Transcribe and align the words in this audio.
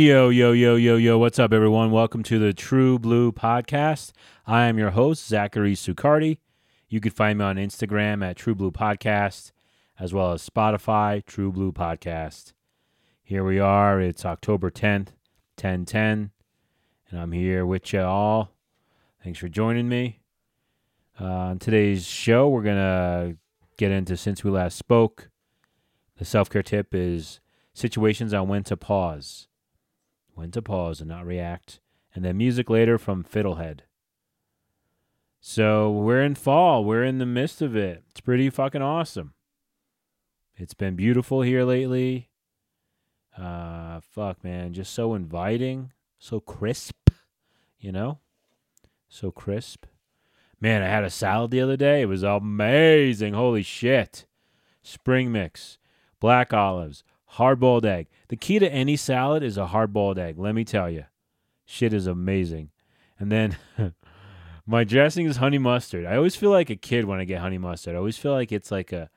Yo, 0.00 0.28
yo, 0.28 0.52
yo, 0.52 0.76
yo, 0.76 0.94
yo. 0.94 1.18
What's 1.18 1.40
up, 1.40 1.52
everyone? 1.52 1.90
Welcome 1.90 2.22
to 2.22 2.38
the 2.38 2.52
True 2.52 3.00
Blue 3.00 3.32
Podcast. 3.32 4.12
I 4.46 4.66
am 4.66 4.78
your 4.78 4.90
host, 4.90 5.26
Zachary 5.26 5.74
Sucardi. 5.74 6.38
You 6.88 7.00
can 7.00 7.10
find 7.10 7.40
me 7.40 7.44
on 7.44 7.56
Instagram 7.56 8.24
at 8.24 8.36
True 8.36 8.54
Blue 8.54 8.70
Podcast, 8.70 9.50
as 9.98 10.14
well 10.14 10.30
as 10.30 10.48
Spotify, 10.48 11.26
True 11.26 11.50
Blue 11.50 11.72
Podcast. 11.72 12.52
Here 13.24 13.42
we 13.42 13.58
are. 13.58 14.00
It's 14.00 14.24
October 14.24 14.70
10th, 14.70 15.16
1010, 15.56 16.30
and 17.10 17.20
I'm 17.20 17.32
here 17.32 17.66
with 17.66 17.92
you 17.92 18.02
all. 18.02 18.52
Thanks 19.24 19.40
for 19.40 19.48
joining 19.48 19.88
me. 19.88 20.20
Uh, 21.20 21.24
on 21.24 21.58
today's 21.58 22.06
show, 22.06 22.48
we're 22.48 22.62
going 22.62 22.76
to 22.76 23.36
get 23.76 23.90
into 23.90 24.16
Since 24.16 24.44
We 24.44 24.52
Last 24.52 24.78
Spoke. 24.78 25.28
The 26.18 26.24
self 26.24 26.48
care 26.48 26.62
tip 26.62 26.94
is 26.94 27.40
situations 27.74 28.32
on 28.32 28.46
when 28.46 28.62
to 28.62 28.76
pause. 28.76 29.47
When 30.38 30.52
to 30.52 30.62
pause 30.62 31.00
and 31.00 31.08
not 31.08 31.26
react. 31.26 31.80
And 32.14 32.24
then 32.24 32.36
music 32.36 32.70
later 32.70 32.96
from 32.96 33.24
Fiddlehead. 33.24 33.80
So 35.40 35.90
we're 35.90 36.22
in 36.22 36.36
fall. 36.36 36.84
We're 36.84 37.02
in 37.02 37.18
the 37.18 37.26
midst 37.26 37.60
of 37.60 37.74
it. 37.74 38.04
It's 38.08 38.20
pretty 38.20 38.48
fucking 38.48 38.80
awesome. 38.80 39.34
It's 40.54 40.74
been 40.74 40.94
beautiful 40.94 41.42
here 41.42 41.64
lately. 41.64 42.28
Uh, 43.36 43.98
fuck, 44.00 44.44
man. 44.44 44.74
Just 44.74 44.94
so 44.94 45.14
inviting. 45.14 45.90
So 46.20 46.38
crisp. 46.38 47.10
You 47.80 47.90
know? 47.90 48.20
So 49.08 49.32
crisp. 49.32 49.86
Man, 50.60 50.84
I 50.84 50.86
had 50.86 51.02
a 51.02 51.10
salad 51.10 51.50
the 51.50 51.62
other 51.62 51.76
day. 51.76 52.02
It 52.02 52.08
was 52.08 52.22
amazing. 52.22 53.34
Holy 53.34 53.64
shit. 53.64 54.24
Spring 54.84 55.32
mix, 55.32 55.78
black 56.20 56.52
olives, 56.52 57.02
hard 57.28 57.60
boiled 57.60 57.86
egg. 57.86 58.08
The 58.28 58.36
key 58.36 58.58
to 58.58 58.70
any 58.70 58.96
salad 58.96 59.42
is 59.42 59.56
a 59.56 59.66
hard 59.66 59.92
boiled 59.92 60.18
egg, 60.18 60.38
let 60.38 60.54
me 60.54 60.64
tell 60.64 60.90
you. 60.90 61.04
Shit 61.64 61.92
is 61.92 62.06
amazing. 62.06 62.70
And 63.18 63.30
then 63.30 63.56
my 64.66 64.84
dressing 64.84 65.26
is 65.26 65.36
honey 65.36 65.58
mustard. 65.58 66.06
I 66.06 66.16
always 66.16 66.36
feel 66.36 66.50
like 66.50 66.70
a 66.70 66.76
kid 66.76 67.04
when 67.04 67.20
I 67.20 67.24
get 67.24 67.40
honey 67.40 67.58
mustard. 67.58 67.94
I 67.94 67.98
always 67.98 68.18
feel 68.18 68.32
like 68.32 68.52
it's 68.52 68.70
like 68.70 68.92
a, 68.92 69.10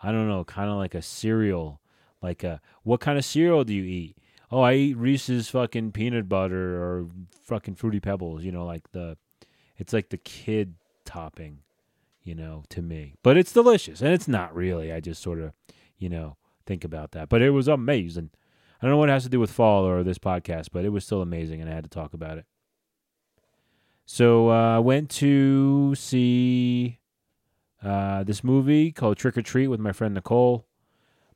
I 0.00 0.12
don't 0.12 0.28
know, 0.28 0.44
kind 0.44 0.70
of 0.70 0.76
like 0.76 0.94
a 0.94 1.02
cereal. 1.02 1.80
Like 2.22 2.44
a, 2.44 2.60
what 2.82 3.00
kind 3.00 3.18
of 3.18 3.24
cereal 3.24 3.64
do 3.64 3.74
you 3.74 3.84
eat? 3.84 4.18
Oh, 4.50 4.60
I 4.60 4.74
eat 4.74 4.96
Reese's 4.96 5.48
fucking 5.48 5.92
peanut 5.92 6.28
butter 6.28 6.76
or 6.76 7.08
fucking 7.42 7.74
Fruity 7.74 8.00
Pebbles, 8.00 8.44
you 8.44 8.52
know, 8.52 8.64
like 8.64 8.92
the, 8.92 9.16
it's 9.78 9.92
like 9.92 10.10
the 10.10 10.18
kid 10.18 10.74
topping, 11.04 11.60
you 12.22 12.34
know, 12.34 12.64
to 12.68 12.82
me. 12.82 13.14
But 13.22 13.36
it's 13.36 13.52
delicious, 13.52 14.00
and 14.00 14.12
it's 14.12 14.28
not 14.28 14.54
really. 14.54 14.92
I 14.92 15.00
just 15.00 15.22
sort 15.22 15.40
of, 15.40 15.52
you 15.98 16.08
know, 16.08 16.36
think 16.66 16.84
about 16.84 17.12
that. 17.12 17.28
But 17.28 17.42
it 17.42 17.50
was 17.50 17.68
amazing. 17.68 18.30
I 18.80 18.86
don't 18.86 18.92
know 18.92 18.98
what 18.98 19.08
it 19.08 19.12
has 19.12 19.24
to 19.24 19.30
do 19.30 19.40
with 19.40 19.50
fall 19.50 19.86
or 19.86 20.02
this 20.02 20.18
podcast, 20.18 20.68
but 20.72 20.84
it 20.84 20.90
was 20.90 21.04
still 21.04 21.22
amazing, 21.22 21.60
and 21.60 21.70
I 21.70 21.74
had 21.74 21.84
to 21.84 21.90
talk 21.90 22.12
about 22.12 22.38
it. 22.38 22.46
So 24.06 24.50
uh, 24.50 24.76
I 24.76 24.78
went 24.80 25.08
to 25.10 25.94
see 25.94 26.98
uh, 27.82 28.24
this 28.24 28.44
movie 28.44 28.92
called 28.92 29.16
Trick 29.16 29.38
or 29.38 29.42
Treat 29.42 29.68
with 29.68 29.80
my 29.80 29.92
friend 29.92 30.14
Nicole. 30.14 30.66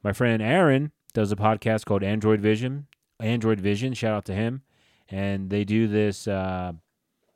My 0.03 0.13
friend 0.13 0.43
Aaron 0.43 0.93
does 1.15 1.33
a 1.33 1.37
podcast 1.37 1.85
called 1.85 2.03
Android 2.03 2.41
Vision. 2.41 2.87
Android 3.21 3.61
Vision, 3.61 3.95
shout 3.95 4.15
out 4.15 4.25
to 4.27 4.35
him. 4.35 4.63
And 5.09 5.49
they 5.51 5.65
do 5.65 5.89
this 5.89 6.29
uh, 6.29 6.73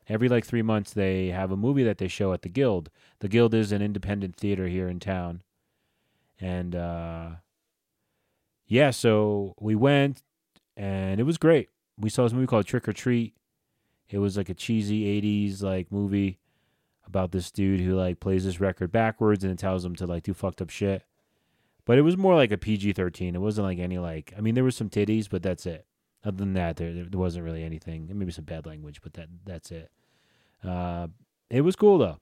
every 0.09 0.29
like 0.29 0.45
three 0.45 0.63
months. 0.63 0.93
They 0.93 1.29
have 1.29 1.51
a 1.51 1.57
movie 1.57 1.85
that 1.85 1.99
they 1.99 2.09
show 2.09 2.33
at 2.33 2.43
the 2.43 2.49
Guild. 2.49 2.91
The 3.21 3.29
Guild 3.29 3.55
is 3.55 3.73
an 3.73 3.83
independent 3.83 4.37
theater 4.37 4.69
here 4.69 4.89
in 4.89 5.01
town, 5.01 5.43
and 6.41 6.77
uh, 6.77 7.31
yeah, 8.73 8.91
so 8.91 9.55
we 9.61 9.75
went, 9.75 10.23
and 10.79 11.21
it 11.21 11.25
was 11.25 11.37
great. 11.37 11.69
We 11.99 12.09
saw 12.09 12.23
this 12.23 12.33
movie 12.33 12.47
called 12.47 12.65
Trick 12.65 12.89
or 12.89 12.95
Treat. 12.95 13.35
It 14.09 14.17
was 14.17 14.39
like 14.39 14.49
a 14.49 14.55
cheesy 14.55 15.05
'80s 15.21 15.63
like 15.63 15.93
movie 15.93 16.39
about 17.07 17.33
this 17.33 17.51
dude 17.51 17.81
who 17.81 17.95
like 17.95 18.19
plays 18.19 18.47
this 18.47 18.61
record 18.61 18.91
backwards 18.91 19.45
and 19.45 19.53
it 19.53 19.59
tells 19.59 19.85
him 19.85 19.95
to 19.97 20.07
like 20.07 20.23
do 20.23 20.33
fucked 20.33 20.63
up 20.63 20.71
shit. 20.71 21.03
But 21.85 21.99
it 21.99 22.03
was 22.03 22.17
more 22.17 22.35
like 22.35 22.51
a 22.51 22.57
PG-13. 22.57 23.35
It 23.35 23.41
wasn't 23.41 23.67
like 23.67 23.79
any 23.79 23.99
like 23.99 24.33
I 24.39 24.41
mean 24.41 24.55
there 24.55 24.65
was 24.65 24.77
some 24.77 24.89
titties, 24.89 25.29
but 25.29 25.43
that's 25.43 25.67
it. 25.67 25.85
Other 26.25 26.39
than 26.39 26.55
that, 26.55 26.77
there 26.77 26.95
there 26.95 27.21
wasn't 27.21 27.45
really 27.45 27.65
anything. 27.65 28.09
Maybe 28.11 28.33
some 28.33 28.47
bad 28.47 28.65
language, 28.65 29.03
but 29.03 29.13
that 29.15 29.29
that's 29.45 29.71
it. 29.71 29.91
Uh, 30.65 31.09
it 31.51 31.61
was 31.61 31.77
cool 31.77 31.99
though. 31.99 32.21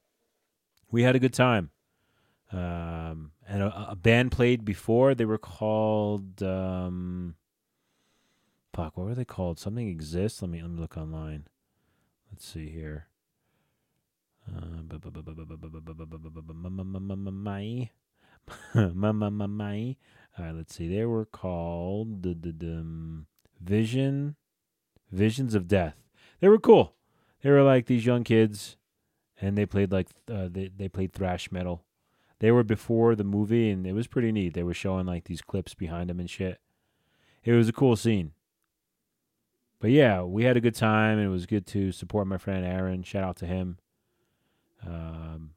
We 0.91 1.05
had 1.05 1.15
a 1.15 1.21
good 1.21 1.35
time. 1.35 1.71
Um, 2.53 3.33
and 3.47 3.63
a, 3.63 3.91
a, 3.91 3.97
band 3.97 4.33
played 4.33 4.65
before. 4.65 5.15
They 5.15 5.25
were 5.25 5.39
called 5.39 6.43
um, 6.43 7.37
fuck. 8.75 8.97
What 8.97 9.07
were 9.07 9.15
they 9.15 9.25
called? 9.25 9.61
Something 9.61 9.89
exists. 9.89 10.43
Let 10.43 10.51
me 10.51 10.61
let 10.61 10.71
me 10.71 10.81
look 10.81 10.97
online. 10.97 11.47
Let's 12.31 12.45
see 12.45 12.69
here. 12.69 13.07
All 20.39 20.45
right, 20.45 20.55
let's 20.55 20.75
see. 20.75 20.89
They 20.89 21.05
were 21.05 21.25
called 21.25 22.27
Vision, 23.61 24.37
Visions 25.13 25.55
of 25.55 25.69
Death. 25.69 25.97
They 26.41 26.49
were 26.49 26.59
cool. 26.59 26.95
They 27.43 27.51
were 27.51 27.63
like 27.63 27.87
these 27.87 28.07
young 28.07 28.25
kids, 28.25 28.77
and 29.41 29.57
they 29.57 29.67
played 29.67 29.93
like 29.93 30.09
uh, 30.31 30.49
they 30.51 30.71
they 30.75 30.89
played 30.89 31.13
thrash 31.13 31.53
metal. 31.53 31.85
They 32.41 32.51
were 32.51 32.65
before 32.65 33.15
the 33.15 33.25
movie, 33.25 33.71
and 33.71 33.87
it 33.87 33.93
was 33.93 34.07
pretty 34.07 34.33
neat. 34.33 34.55
They 34.55 34.63
were 34.63 34.75
showing 34.75 35.07
like 35.07 35.25
these 35.25 35.43
clips 35.43 35.75
behind 35.75 36.11
them 36.11 36.19
and 36.19 36.29
shit. 36.29 36.59
It 37.45 37.53
was 37.53 37.69
a 37.69 37.73
cool 37.73 37.97
scene. 37.97 38.33
But 39.79 39.91
yeah, 39.91 40.23
we 40.23 40.45
had 40.45 40.57
a 40.57 40.61
good 40.61 40.75
time, 40.75 41.19
and 41.19 41.27
it 41.27 41.31
was 41.31 41.47
good 41.47 41.67
to 41.69 41.93
support 41.93 42.27
my 42.27 42.39
friend 42.39 42.65
Aaron. 42.65 43.03
Shout 43.03 43.25
out 43.25 43.37
to 43.37 43.47
him. 43.47 43.79
Um, 44.87 45.51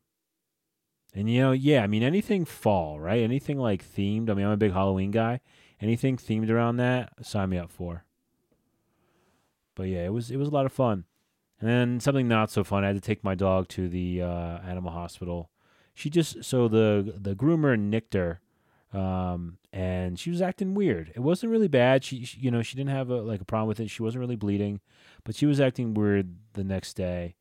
and 1.13 1.29
you 1.29 1.41
know, 1.41 1.51
yeah, 1.51 1.83
I 1.83 1.87
mean 1.87 2.03
anything 2.03 2.45
fall, 2.45 2.99
right? 2.99 3.21
Anything 3.21 3.57
like 3.57 3.83
themed. 3.85 4.29
I 4.29 4.33
mean, 4.33 4.45
I'm 4.45 4.51
a 4.51 4.57
big 4.57 4.73
Halloween 4.73 5.11
guy. 5.11 5.39
Anything 5.81 6.17
themed 6.17 6.49
around 6.49 6.77
that, 6.77 7.25
sign 7.25 7.49
me 7.49 7.57
up 7.57 7.71
for. 7.71 8.05
But 9.75 9.83
yeah, 9.83 10.05
it 10.05 10.13
was 10.13 10.31
it 10.31 10.37
was 10.37 10.47
a 10.47 10.51
lot 10.51 10.65
of 10.65 10.71
fun. 10.71 11.05
And 11.59 11.69
then 11.69 11.99
something 12.01 12.27
not 12.27 12.51
so 12.51 12.63
fun. 12.63 12.83
I 12.83 12.87
had 12.87 12.95
to 12.95 13.01
take 13.01 13.23
my 13.23 13.35
dog 13.35 13.69
to 13.69 13.87
the 13.87 14.21
uh, 14.21 14.59
animal 14.67 14.91
hospital. 14.91 15.49
She 15.93 16.09
just 16.09 16.43
so 16.43 16.67
the 16.67 17.13
the 17.15 17.35
groomer 17.35 17.77
nicked 17.77 18.13
her, 18.13 18.41
um, 18.93 19.57
and 19.71 20.19
she 20.19 20.29
was 20.29 20.41
acting 20.41 20.73
weird. 20.73 21.11
It 21.15 21.19
wasn't 21.19 21.51
really 21.51 21.67
bad. 21.67 22.03
She, 22.03 22.25
she, 22.25 22.39
you 22.39 22.51
know 22.51 22.61
she 22.61 22.75
didn't 22.75 22.91
have 22.91 23.09
a 23.09 23.21
like 23.21 23.41
a 23.41 23.45
problem 23.45 23.67
with 23.67 23.79
it. 23.79 23.89
She 23.89 24.03
wasn't 24.03 24.21
really 24.21 24.35
bleeding, 24.35 24.79
but 25.23 25.35
she 25.35 25.45
was 25.45 25.59
acting 25.59 25.93
weird 25.93 26.35
the 26.53 26.63
next 26.63 26.95
day. 26.95 27.35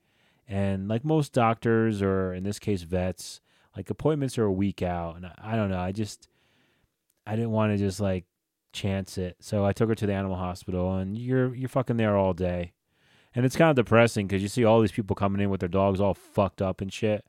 And 0.46 0.88
like 0.88 1.04
most 1.04 1.32
doctors 1.32 2.02
or 2.02 2.34
in 2.34 2.44
this 2.44 2.58
case 2.58 2.82
vets, 2.82 3.40
like 3.76 3.88
appointments 3.88 4.36
are 4.36 4.44
a 4.44 4.52
week 4.52 4.82
out, 4.82 5.16
and 5.16 5.26
I, 5.26 5.34
I 5.42 5.56
don't 5.56 5.70
know. 5.70 5.80
I 5.80 5.92
just 5.92 6.28
I 7.26 7.36
didn't 7.36 7.52
want 7.52 7.72
to 7.72 7.78
just 7.78 8.00
like 8.00 8.26
chance 8.72 9.16
it, 9.16 9.36
so 9.40 9.64
I 9.64 9.72
took 9.72 9.88
her 9.88 9.94
to 9.94 10.06
the 10.06 10.12
animal 10.12 10.36
hospital, 10.36 10.96
and 10.96 11.16
you're 11.16 11.54
you're 11.54 11.68
fucking 11.70 11.96
there 11.96 12.16
all 12.16 12.34
day 12.34 12.72
and 13.34 13.44
it's 13.44 13.56
kind 13.56 13.70
of 13.70 13.76
depressing 13.84 14.26
because 14.26 14.42
you 14.42 14.48
see 14.48 14.64
all 14.64 14.80
these 14.80 14.92
people 14.92 15.16
coming 15.16 15.40
in 15.40 15.50
with 15.50 15.60
their 15.60 15.68
dogs 15.68 16.00
all 16.00 16.14
fucked 16.14 16.60
up 16.60 16.80
and 16.80 16.92
shit. 16.92 17.24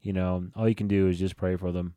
You 0.00 0.12
know, 0.12 0.46
all 0.56 0.68
you 0.68 0.74
can 0.74 0.88
do 0.88 1.08
is 1.08 1.18
just 1.18 1.36
pray 1.36 1.56
for 1.56 1.72
them. 1.72 1.94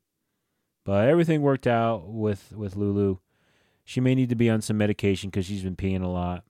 But 0.83 1.07
everything 1.07 1.41
worked 1.41 1.67
out 1.67 2.07
with 2.07 2.51
with 2.55 2.75
Lulu. 2.75 3.17
She 3.85 4.01
may 4.01 4.15
need 4.15 4.29
to 4.29 4.35
be 4.35 4.50
on 4.50 4.61
some 4.61 4.77
medication 4.77 5.29
because 5.29 5.45
she's 5.45 5.63
been 5.63 5.75
peeing 5.75 6.03
a 6.03 6.07
lot. 6.07 6.44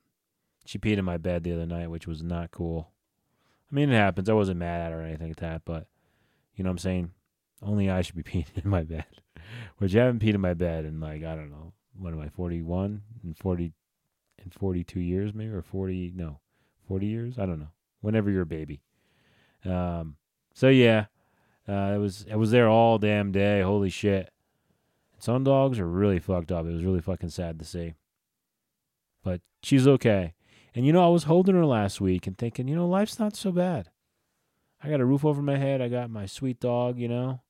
She 0.65 0.79
peed 0.79 0.97
in 0.97 1.05
my 1.05 1.17
bed 1.17 1.44
the 1.44 1.53
other 1.53 1.65
night, 1.65 1.89
which 1.89 2.07
was 2.07 2.23
not 2.23 2.51
cool. 2.51 2.91
I 3.71 3.75
mean, 3.75 3.89
it 3.89 3.95
happens. 3.95 4.29
I 4.29 4.33
wasn't 4.33 4.59
mad 4.59 4.81
at 4.81 4.91
her 4.91 5.01
or 5.01 5.03
anything 5.03 5.29
like 5.29 5.38
that, 5.38 5.63
but 5.65 5.88
you 6.55 6.63
know 6.63 6.69
what 6.69 6.73
I'm 6.73 6.77
saying? 6.79 7.11
Only 7.61 7.89
I 7.89 8.01
should 8.01 8.15
be 8.15 8.23
peeing 8.23 8.45
in 8.55 8.69
my 8.69 8.83
bed. 8.83 9.05
Which 9.77 9.95
I 9.95 10.05
haven't 10.05 10.21
peed 10.21 10.35
in 10.35 10.41
my 10.41 10.53
bed 10.53 10.85
in 10.85 11.00
like, 11.00 11.23
I 11.23 11.35
don't 11.35 11.51
know, 11.51 11.73
what 11.97 12.13
am 12.13 12.21
I, 12.21 12.29
41 12.29 13.01
and 13.23 13.38
40 13.38 13.73
in 14.44 14.51
42 14.51 15.00
years 15.00 15.33
maybe 15.33 15.51
or 15.51 15.61
40, 15.61 16.13
no, 16.15 16.39
40 16.88 17.05
years. 17.07 17.39
I 17.39 17.45
don't 17.45 17.59
know. 17.59 17.71
Whenever 18.01 18.29
you're 18.29 18.44
a 18.44 18.45
baby. 18.45 18.81
Um, 19.65 20.17
so 20.53 20.69
yeah, 20.69 21.05
uh, 21.68 21.94
it 21.95 21.98
was 21.98 22.25
it 22.30 22.36
was 22.36 22.51
there 22.51 22.68
all 22.68 22.98
damn 22.98 23.31
day. 23.31 23.62
Holy 23.62 23.89
shit. 23.89 24.30
Some 25.18 25.44
dogs 25.44 25.80
are 25.80 25.88
really 25.88 26.19
fucked 26.19 26.51
up. 26.51 26.65
It 26.65 26.74
was 26.74 26.83
really 26.83 27.00
fucking 27.00 27.30
sad 27.30 27.57
to 27.60 27.65
see. 27.65 27.94
But 29.24 29.39
she's 29.62 29.88
okay. 29.88 30.33
And 30.75 30.86
you 30.86 30.92
know, 30.92 31.06
I 31.06 31.10
was 31.10 31.24
holding 31.24 31.56
her 31.56 31.65
last 31.65 32.01
week 32.01 32.27
and 32.27 32.38
thinking, 32.38 32.68
you 32.68 32.75
know, 32.75 32.88
life's 32.88 33.19
not 33.19 33.36
so 33.36 33.51
bad. 33.51 33.89
I 34.83 34.89
got 34.89 35.00
a 35.00 35.06
roof 35.06 35.24
over 35.24 35.42
my 35.42 35.57
head. 35.57 35.81
I 35.81 35.88
got 35.88 36.10
my 36.10 36.25
sweet 36.25 36.60
dog, 36.60 37.00
you 37.00 37.07
know. 37.07 37.42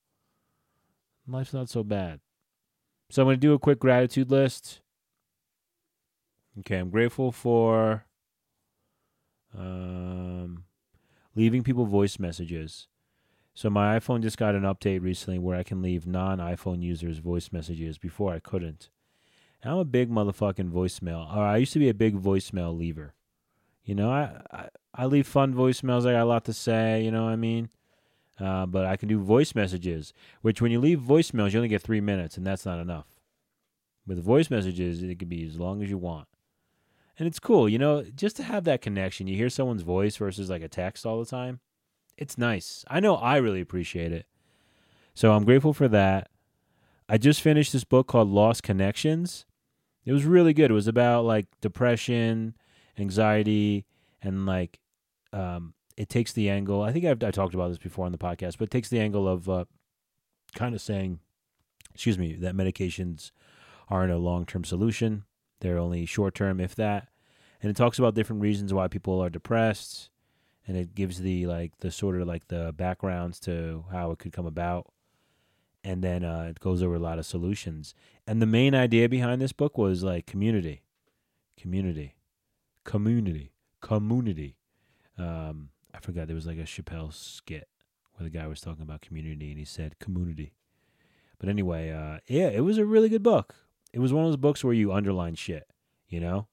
Life's 1.28 1.54
not 1.54 1.70
so 1.70 1.84
bad. 1.84 2.20
So 3.10 3.22
I'm 3.22 3.28
going 3.28 3.38
to 3.38 3.42
do 3.42 3.54
a 3.54 3.60
quick 3.60 3.80
gratitude 3.80 4.30
list. 4.30 4.82
Okay, 6.60 6.78
I'm 6.78 6.92
grateful 6.92 7.32
for 7.32 8.06
um, 9.58 10.66
leaving 11.36 11.64
people 11.64 11.86
voice 11.86 12.20
messages. 12.20 12.88
So 13.54 13.70
my 13.70 14.00
iPhone 14.00 14.22
just 14.22 14.38
got 14.38 14.56
an 14.56 14.64
update 14.64 15.02
recently 15.02 15.38
where 15.38 15.58
I 15.58 15.64
can 15.64 15.82
leave 15.82 16.08
non-iPhone 16.08 16.82
users 16.82 17.20
voice 17.20 17.52
messages. 17.52 17.98
Before 17.98 18.34
I 18.34 18.40
couldn't, 18.40 18.90
I'm 19.64 19.78
a 19.78 19.86
big 19.86 20.10
motherfucking 20.10 20.72
voicemail. 20.72 21.36
Or 21.36 21.44
I 21.44 21.58
used 21.58 21.74
to 21.74 21.80
be 21.80 21.90
a 21.90 21.94
big 21.94 22.20
voicemail 22.20 22.76
leaver. 22.76 23.14
You 23.84 23.96
know, 23.96 24.12
I, 24.12 24.42
I, 24.52 24.70
I 24.96 25.06
leave 25.06 25.28
fun 25.28 25.54
voicemails. 25.54 26.08
I 26.08 26.14
got 26.14 26.24
a 26.24 26.26
lot 26.26 26.46
to 26.46 26.54
say. 26.54 27.04
You 27.04 27.12
know 27.12 27.26
what 27.26 27.32
I 27.32 27.36
mean? 27.36 27.70
Uh, 28.40 28.66
but 28.66 28.86
I 28.86 28.98
can 28.98 29.08
do 29.08 29.20
voice 29.20 29.54
messages, 29.54 30.14
which 30.42 30.62
when 30.62 30.72
you 30.72 30.80
leave 30.80 31.00
voicemails, 31.00 31.52
you 31.52 31.60
only 31.60 31.70
get 31.70 31.84
three 31.84 32.02
minutes, 32.02 32.36
and 32.36 32.46
that's 32.46 32.66
not 32.66 32.80
enough. 32.80 33.06
With 34.08 34.24
voice 34.24 34.50
messages, 34.50 35.04
it 35.04 35.20
can 35.20 35.30
be 35.30 35.46
as 35.46 35.60
long 35.60 35.84
as 35.84 35.90
you 35.90 36.00
want. 36.00 36.28
And 37.20 37.28
it's 37.28 37.40
cool, 37.40 37.70
you 37.70 37.78
know, 37.78 38.04
just 38.04 38.36
to 38.38 38.44
have 38.44 38.64
that 38.64 38.82
connection. 38.82 39.28
You 39.28 39.38
hear 39.38 39.50
someone's 39.50 39.84
voice 39.84 40.18
versus 40.18 40.50
like 40.50 40.64
a 40.64 40.68
text 40.68 41.06
all 41.06 41.20
the 41.20 41.30
time. 41.30 41.60
It's 42.18 42.38
nice. 42.38 42.86
I 42.88 43.00
know 43.00 43.16
I 43.16 43.38
really 43.38 43.62
appreciate 43.62 44.12
it. 44.12 44.26
So 45.14 45.34
I'm 45.34 45.46
grateful 45.46 45.74
for 45.74 45.88
that. 45.88 46.30
I 47.10 47.18
just 47.18 47.42
finished 47.42 47.74
this 47.74 47.84
book 47.84 48.08
called 48.08 48.30
Lost 48.30 48.64
Connections. 48.64 49.46
It 50.06 50.14
was 50.14 50.26
really 50.26 50.54
good. 50.54 50.72
It 50.72 50.76
was 50.76 50.88
about 50.88 51.26
like 51.26 51.48
depression, 51.62 52.56
anxiety, 52.98 53.86
and 54.22 54.46
like 54.46 54.80
um, 55.32 55.74
it 55.98 56.10
takes 56.10 56.34
the 56.34 56.50
angle. 56.50 56.82
I 56.82 56.92
think 56.92 57.06
I've 57.06 57.24
I 57.24 57.32
talked 57.32 57.54
about 57.54 57.70
this 57.70 57.78
before 57.78 58.06
on 58.06 58.12
the 58.12 58.18
podcast, 58.18 58.58
but 58.58 58.66
it 58.66 58.72
takes 58.72 58.90
the 58.90 59.00
angle 59.00 59.28
of 59.28 59.50
uh, 59.50 59.66
kind 60.56 60.76
of 60.76 60.82
saying, 60.82 61.20
excuse 61.94 62.18
me, 62.18 62.36
that 62.36 62.56
medications 62.56 63.32
aren't 63.90 64.12
a 64.12 64.18
long 64.18 64.46
term 64.46 64.64
solution. 64.64 65.24
They're 65.60 65.78
only 65.78 66.06
short 66.06 66.36
term, 66.36 66.60
if 66.60 66.76
that. 66.76 67.08
And 67.62 67.70
it 67.70 67.78
talks 67.78 67.98
about 67.98 68.16
different 68.16 68.42
reasons 68.42 68.74
why 68.74 68.88
people 68.90 69.24
are 69.24 69.30
depressed, 69.30 70.10
and 70.68 70.78
it 70.78 70.96
gives 70.96 71.20
the 71.20 71.46
like 71.46 71.78
the 71.80 71.92
sort 71.92 72.20
of 72.20 72.28
like 72.28 72.48
the 72.48 72.74
backgrounds 72.76 73.40
to 73.42 73.86
how 73.92 74.12
it 74.12 74.20
could 74.20 74.34
come 74.34 74.46
about. 74.46 74.88
And 75.84 76.02
then 76.02 76.24
uh, 76.24 76.48
it 76.50 76.62
goes 76.62 76.82
over 76.82 76.96
a 76.96 77.00
lot 77.00 77.20
of 77.20 77.26
solutions. 77.26 77.94
And 78.26 78.42
the 78.42 78.46
main 78.46 78.74
idea 78.74 79.10
behind 79.10 79.42
this 79.42 79.52
book 79.52 79.78
was 79.78 80.02
like 80.02 80.26
community, 80.26 80.82
community, 81.60 82.16
community, 82.86 83.52
community. 83.82 84.56
Um, 85.18 85.70
I 85.94 86.00
forgot 86.00 86.28
there 86.28 86.36
was 86.36 86.48
like 86.48 86.58
a 86.58 86.62
Chappelle 86.62 87.14
skit 87.14 87.68
where 88.14 88.24
the 88.24 88.36
guy 88.36 88.48
was 88.48 88.62
talking 88.62 88.84
about 88.84 89.02
community 89.02 89.50
and 89.50 89.60
he 89.60 89.66
said 89.66 90.00
community. 90.00 90.54
But 91.38 91.50
anyway, 91.50 91.92
uh, 91.92 92.20
yeah, 92.28 92.48
it 92.48 92.62
was 92.62 92.78
a 92.78 92.86
really 92.86 93.10
good 93.10 93.24
book. 93.24 93.56
It 93.92 94.00
was 94.00 94.14
one 94.14 94.24
of 94.24 94.30
those 94.30 94.38
books 94.38 94.64
where 94.64 94.74
you 94.74 94.94
underline 94.94 95.36
shit, 95.36 95.68
you 96.08 96.22
know, 96.22 96.48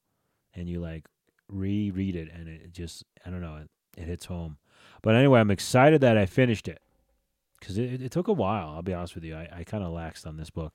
and 0.53 0.67
you 0.67 0.81
like 0.81 1.05
reread 1.47 2.15
it 2.15 2.29
and 2.33 2.49
it 2.49 2.73
just 2.73 3.05
I 3.25 3.29
don't 3.29 3.41
know 3.41 3.55
it, 3.55 3.69
it 3.97 4.05
hits 4.05 4.25
home. 4.25 4.57
But 5.01 5.15
anyway, 5.15 5.39
I'm 5.39 5.51
excited 5.51 6.01
that 6.01 6.17
I 6.17 6.25
finished 6.25 6.67
it 6.67 6.81
because 7.59 7.77
it, 7.77 8.01
it 8.01 8.11
took 8.11 8.27
a 8.27 8.33
while. 8.33 8.69
I'll 8.69 8.81
be 8.81 8.93
honest 8.93 9.15
with 9.15 9.23
you, 9.23 9.35
I, 9.35 9.47
I 9.51 9.63
kind 9.63 9.83
of 9.83 9.91
laxed 9.91 10.25
on 10.27 10.37
this 10.37 10.49
book, 10.49 10.73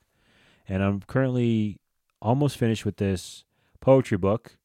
and 0.69 0.83
I'm 0.83 1.01
currently 1.01 1.81
almost 2.21 2.57
finished 2.57 2.85
with 2.85 2.97
this 2.97 3.45
poetry 3.81 4.19
book 4.19 4.59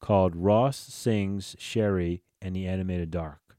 called 0.00 0.34
Ross 0.34 0.76
Sings 0.76 1.56
Cheree 1.58 2.20
and 2.40 2.56
the 2.56 2.66
Animated 2.66 3.10
Dark. 3.10 3.56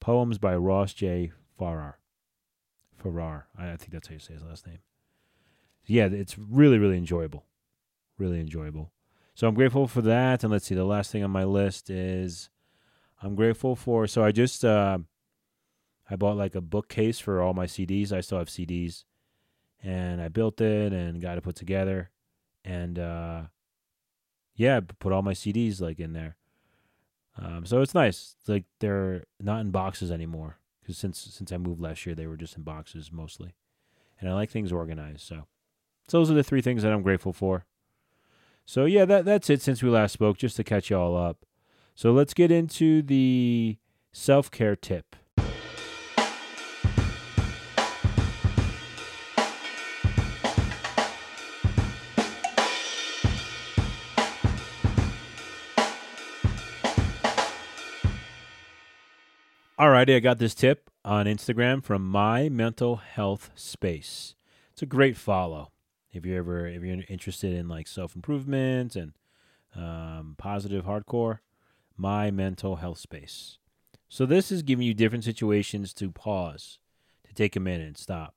Poems 0.00 0.38
by 0.38 0.54
Ross 0.54 0.92
J. 0.92 1.32
Farrar. 1.58 1.98
Farrar. 2.96 3.48
I 3.58 3.76
think 3.76 3.90
that's 3.90 4.08
how 4.08 4.14
you 4.14 4.20
say 4.20 4.34
his 4.34 4.42
last 4.42 4.66
name. 4.66 4.78
Yeah, 5.86 6.06
it's 6.06 6.38
really, 6.38 6.78
really 6.78 6.96
enjoyable. 6.96 7.44
Really 8.18 8.40
enjoyable. 8.40 8.92
So 9.34 9.46
I'm 9.46 9.54
grateful 9.54 9.86
for 9.86 10.02
that. 10.02 10.42
And 10.42 10.52
let's 10.52 10.66
see, 10.66 10.74
the 10.74 10.84
last 10.84 11.10
thing 11.10 11.22
on 11.22 11.30
my 11.30 11.44
list 11.44 11.90
is 11.90 12.48
I'm 13.22 13.34
grateful 13.34 13.76
for. 13.76 14.06
So 14.06 14.24
I 14.24 14.32
just 14.32 14.64
uh, 14.64 14.98
I 16.10 16.16
bought 16.16 16.36
like 16.36 16.54
a 16.54 16.60
bookcase 16.60 17.18
for 17.18 17.40
all 17.40 17.54
my 17.54 17.66
CDs. 17.66 18.12
I 18.12 18.20
still 18.20 18.38
have 18.38 18.48
CDs, 18.48 19.04
and 19.82 20.20
I 20.20 20.28
built 20.28 20.60
it 20.60 20.92
and 20.92 21.20
got 21.20 21.38
it 21.38 21.42
put 21.42 21.56
together, 21.56 22.10
and 22.64 22.98
uh, 22.98 23.42
yeah, 24.54 24.80
put 24.98 25.12
all 25.12 25.22
my 25.22 25.32
CDs 25.32 25.80
like 25.80 25.98
in 25.98 26.12
there. 26.12 26.36
Um, 27.38 27.66
so 27.66 27.82
it's 27.82 27.94
nice. 27.94 28.36
It's 28.40 28.48
like 28.48 28.64
they're 28.80 29.24
not 29.40 29.60
in 29.60 29.70
boxes 29.70 30.10
anymore 30.10 30.58
because 30.80 30.96
since 30.96 31.18
since 31.18 31.52
I 31.52 31.58
moved 31.58 31.80
last 31.80 32.06
year, 32.06 32.14
they 32.14 32.26
were 32.26 32.36
just 32.36 32.56
in 32.56 32.62
boxes 32.62 33.10
mostly, 33.12 33.54
and 34.20 34.28
I 34.28 34.34
like 34.34 34.50
things 34.50 34.72
organized. 34.72 35.20
So, 35.20 35.46
so 36.08 36.18
those 36.18 36.30
are 36.30 36.34
the 36.34 36.44
three 36.44 36.62
things 36.62 36.82
that 36.82 36.92
I'm 36.92 37.02
grateful 37.02 37.32
for. 37.32 37.66
So 38.64 38.84
yeah, 38.84 39.04
that 39.04 39.24
that's 39.24 39.50
it 39.50 39.62
since 39.62 39.82
we 39.82 39.90
last 39.90 40.12
spoke. 40.12 40.38
Just 40.38 40.56
to 40.56 40.64
catch 40.64 40.90
you 40.90 40.96
all 40.96 41.16
up. 41.16 41.44
So 41.98 42.12
let's 42.12 42.34
get 42.34 42.52
into 42.52 43.00
the 43.00 43.78
self 44.12 44.50
care 44.50 44.76
tip. 44.76 45.16
Alrighty, 59.78 60.16
I 60.16 60.20
got 60.20 60.38
this 60.38 60.54
tip 60.54 60.90
on 61.02 61.24
Instagram 61.24 61.82
from 61.82 62.06
My 62.06 62.50
Mental 62.50 62.96
Health 62.96 63.50
Space. 63.54 64.34
It's 64.72 64.82
a 64.82 64.86
great 64.86 65.16
follow 65.16 65.72
if 66.12 66.26
you're 66.26 66.38
ever 66.38 66.66
if 66.66 66.82
you're 66.82 66.98
interested 67.08 67.54
in 67.54 67.68
like 67.68 67.88
self 67.88 68.14
improvement 68.14 68.96
and 68.96 69.14
um, 69.74 70.34
positive 70.36 70.84
hardcore. 70.84 71.38
My 71.96 72.30
Mental 72.30 72.76
Health 72.76 72.98
Space. 72.98 73.58
So 74.08 74.26
this 74.26 74.52
is 74.52 74.62
giving 74.62 74.86
you 74.86 74.94
different 74.94 75.24
situations 75.24 75.92
to 75.94 76.10
pause, 76.10 76.78
to 77.26 77.34
take 77.34 77.56
a 77.56 77.60
minute 77.60 77.86
and 77.86 77.96
stop 77.96 78.34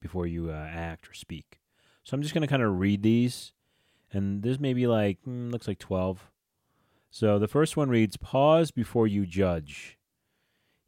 before 0.00 0.26
you 0.26 0.50
uh, 0.50 0.68
act 0.70 1.08
or 1.08 1.14
speak. 1.14 1.60
So 2.04 2.14
I'm 2.14 2.22
just 2.22 2.34
gonna 2.34 2.46
kind 2.46 2.62
of 2.62 2.78
read 2.78 3.02
these, 3.02 3.52
and 4.12 4.42
there's 4.42 4.58
maybe 4.58 4.86
like 4.86 5.18
mm, 5.26 5.50
looks 5.50 5.68
like 5.68 5.78
twelve. 5.78 6.30
So 7.10 7.38
the 7.38 7.48
first 7.48 7.76
one 7.76 7.88
reads: 7.88 8.16
Pause 8.16 8.70
before 8.70 9.06
you 9.06 9.26
judge. 9.26 9.98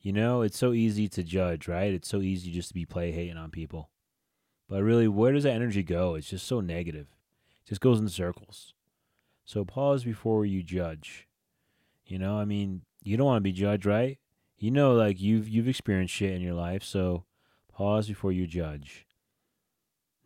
You 0.00 0.12
know, 0.12 0.42
it's 0.42 0.58
so 0.58 0.72
easy 0.72 1.08
to 1.08 1.22
judge, 1.22 1.66
right? 1.66 1.92
It's 1.92 2.08
so 2.08 2.20
easy 2.20 2.50
just 2.50 2.68
to 2.68 2.74
be 2.74 2.84
play 2.84 3.10
hating 3.12 3.38
on 3.38 3.50
people. 3.50 3.90
But 4.68 4.82
really, 4.82 5.08
where 5.08 5.32
does 5.32 5.44
that 5.44 5.54
energy 5.54 5.82
go? 5.82 6.14
It's 6.14 6.28
just 6.28 6.46
so 6.46 6.60
negative. 6.60 7.06
It 7.64 7.68
just 7.68 7.80
goes 7.80 8.00
in 8.00 8.08
circles. 8.08 8.74
So 9.44 9.64
pause 9.64 10.04
before 10.04 10.44
you 10.44 10.62
judge. 10.62 11.28
You 12.06 12.18
know, 12.18 12.38
I 12.38 12.44
mean, 12.44 12.82
you 13.02 13.16
don't 13.16 13.26
want 13.26 13.38
to 13.38 13.42
be 13.42 13.52
judged, 13.52 13.86
right? 13.86 14.18
You 14.58 14.70
know, 14.70 14.94
like 14.94 15.20
you've 15.20 15.48
you've 15.48 15.68
experienced 15.68 16.14
shit 16.14 16.32
in 16.32 16.40
your 16.40 16.54
life, 16.54 16.82
so 16.84 17.24
pause 17.72 18.08
before 18.08 18.32
you 18.32 18.46
judge. 18.46 19.06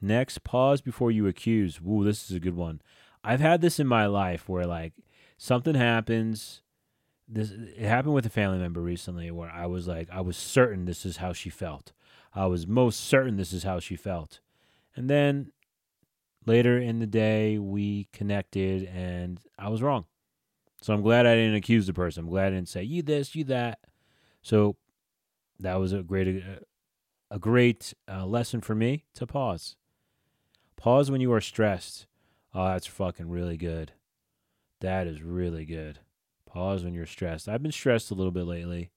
Next, 0.00 0.44
pause 0.44 0.80
before 0.80 1.10
you 1.10 1.26
accuse. 1.26 1.80
Ooh, 1.86 2.04
this 2.04 2.30
is 2.30 2.36
a 2.36 2.40
good 2.40 2.56
one. 2.56 2.80
I've 3.24 3.40
had 3.40 3.60
this 3.60 3.80
in 3.80 3.86
my 3.86 4.06
life 4.06 4.48
where 4.48 4.66
like 4.66 4.92
something 5.36 5.74
happens, 5.74 6.62
this 7.28 7.50
it 7.50 7.86
happened 7.86 8.14
with 8.14 8.26
a 8.26 8.30
family 8.30 8.58
member 8.58 8.80
recently 8.80 9.30
where 9.30 9.50
I 9.50 9.66
was 9.66 9.88
like 9.88 10.08
I 10.10 10.20
was 10.20 10.36
certain 10.36 10.84
this 10.84 11.04
is 11.04 11.18
how 11.18 11.32
she 11.32 11.50
felt. 11.50 11.92
I 12.34 12.46
was 12.46 12.66
most 12.66 13.00
certain 13.00 13.36
this 13.36 13.52
is 13.52 13.64
how 13.64 13.80
she 13.80 13.96
felt. 13.96 14.40
And 14.94 15.10
then 15.10 15.52
later 16.46 16.78
in 16.78 17.00
the 17.00 17.06
day 17.06 17.58
we 17.58 18.08
connected 18.12 18.84
and 18.84 19.40
I 19.58 19.68
was 19.68 19.82
wrong. 19.82 20.06
So 20.80 20.94
I'm 20.94 21.02
glad 21.02 21.26
I 21.26 21.34
didn't 21.34 21.56
accuse 21.56 21.86
the 21.86 21.92
person. 21.92 22.24
I'm 22.24 22.30
glad 22.30 22.52
I 22.52 22.56
didn't 22.56 22.68
say 22.68 22.82
you 22.82 23.02
this, 23.02 23.34
you 23.34 23.44
that. 23.44 23.80
So 24.42 24.76
that 25.58 25.76
was 25.76 25.92
a 25.92 26.02
great 26.02 26.42
a 27.30 27.38
great 27.38 27.94
uh, 28.10 28.26
lesson 28.26 28.60
for 28.60 28.74
me 28.74 29.04
to 29.14 29.26
pause. 29.26 29.76
Pause 30.76 31.10
when 31.10 31.20
you 31.20 31.32
are 31.32 31.40
stressed. 31.40 32.06
Oh, 32.54 32.68
that's 32.68 32.86
fucking 32.86 33.28
really 33.28 33.56
good. 33.56 33.92
That 34.80 35.06
is 35.06 35.22
really 35.22 35.64
good. 35.64 35.98
Pause 36.46 36.84
when 36.84 36.94
you're 36.94 37.06
stressed. 37.06 37.48
I've 37.48 37.62
been 37.62 37.72
stressed 37.72 38.10
a 38.10 38.14
little 38.14 38.30
bit 38.30 38.44
lately. 38.44 38.90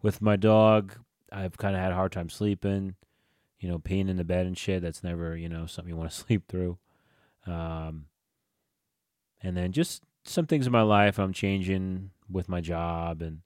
With 0.00 0.22
my 0.22 0.36
dog, 0.36 0.94
I've 1.32 1.58
kind 1.58 1.74
of 1.74 1.82
had 1.82 1.92
a 1.92 1.96
hard 1.96 2.12
time 2.12 2.30
sleeping. 2.30 2.94
You 3.58 3.68
know, 3.68 3.78
peeing 3.80 4.08
in 4.08 4.16
the 4.16 4.24
bed 4.24 4.46
and 4.46 4.56
shit. 4.56 4.82
That's 4.82 5.02
never, 5.02 5.36
you 5.36 5.48
know, 5.48 5.66
something 5.66 5.92
you 5.92 5.96
want 5.96 6.10
to 6.10 6.16
sleep 6.24 6.44
through. 6.48 6.78
Um, 7.46 8.06
and 9.42 9.56
then 9.56 9.72
just 9.72 10.02
some 10.28 10.46
things 10.46 10.66
in 10.66 10.72
my 10.72 10.82
life 10.82 11.18
I'm 11.18 11.32
changing 11.32 12.10
with 12.30 12.48
my 12.48 12.60
job 12.60 13.22
and, 13.22 13.40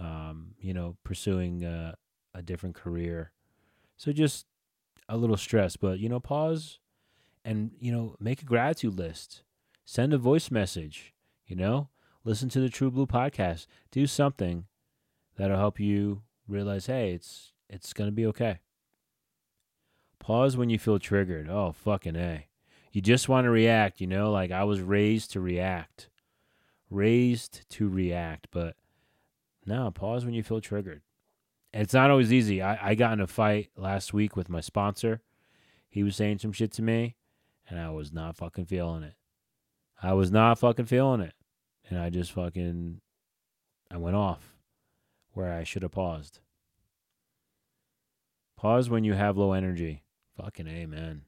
um, 0.00 0.54
you 0.60 0.72
know, 0.72 0.96
pursuing 1.04 1.64
a, 1.64 1.96
a 2.34 2.42
different 2.42 2.74
career. 2.74 3.32
So 3.96 4.12
just 4.12 4.46
a 5.08 5.16
little 5.16 5.36
stress, 5.36 5.76
but, 5.76 5.98
you 5.98 6.08
know, 6.08 6.20
pause 6.20 6.78
and, 7.44 7.72
you 7.78 7.92
know, 7.92 8.16
make 8.18 8.42
a 8.42 8.46
gratitude 8.46 8.98
list. 8.98 9.42
Send 9.84 10.14
a 10.14 10.18
voice 10.18 10.50
message, 10.50 11.12
you 11.46 11.56
know, 11.56 11.88
listen 12.24 12.48
to 12.50 12.60
the 12.60 12.70
True 12.70 12.90
Blue 12.90 13.06
podcast. 13.06 13.66
Do 13.90 14.06
something 14.06 14.64
that'll 15.36 15.58
help 15.58 15.78
you 15.78 16.22
realize, 16.48 16.86
hey, 16.86 17.12
it's 17.12 17.52
it's 17.68 17.92
gonna 17.92 18.12
be 18.12 18.26
okay. 18.26 18.60
Pause 20.18 20.56
when 20.56 20.70
you 20.70 20.78
feel 20.78 20.98
triggered. 20.98 21.50
Oh, 21.50 21.72
fucking 21.72 22.16
A. 22.16 22.46
You 22.94 23.00
just 23.00 23.28
want 23.28 23.44
to 23.44 23.50
react, 23.50 24.00
you 24.00 24.06
know, 24.06 24.30
like 24.30 24.52
I 24.52 24.62
was 24.62 24.80
raised 24.80 25.32
to 25.32 25.40
react. 25.40 26.10
Raised 26.90 27.68
to 27.70 27.88
react, 27.88 28.46
but 28.52 28.76
no, 29.66 29.90
pause 29.90 30.24
when 30.24 30.32
you 30.32 30.44
feel 30.44 30.60
triggered. 30.60 31.02
It's 31.72 31.92
not 31.92 32.12
always 32.12 32.32
easy. 32.32 32.62
I, 32.62 32.90
I 32.90 32.94
got 32.94 33.14
in 33.14 33.20
a 33.20 33.26
fight 33.26 33.70
last 33.76 34.14
week 34.14 34.36
with 34.36 34.48
my 34.48 34.60
sponsor. 34.60 35.22
He 35.90 36.04
was 36.04 36.14
saying 36.14 36.38
some 36.38 36.52
shit 36.52 36.70
to 36.74 36.82
me, 36.82 37.16
and 37.68 37.80
I 37.80 37.90
was 37.90 38.12
not 38.12 38.36
fucking 38.36 38.66
feeling 38.66 39.02
it. 39.02 39.14
I 40.00 40.12
was 40.12 40.30
not 40.30 40.60
fucking 40.60 40.86
feeling 40.86 41.20
it. 41.20 41.34
And 41.90 41.98
I 41.98 42.10
just 42.10 42.30
fucking 42.30 43.00
I 43.90 43.96
went 43.96 44.14
off 44.14 44.54
where 45.32 45.52
I 45.52 45.64
should 45.64 45.82
have 45.82 45.90
paused. 45.90 46.38
Pause 48.56 48.88
when 48.88 49.02
you 49.02 49.14
have 49.14 49.36
low 49.36 49.52
energy. 49.52 50.04
Fucking 50.36 50.68
amen. 50.68 51.22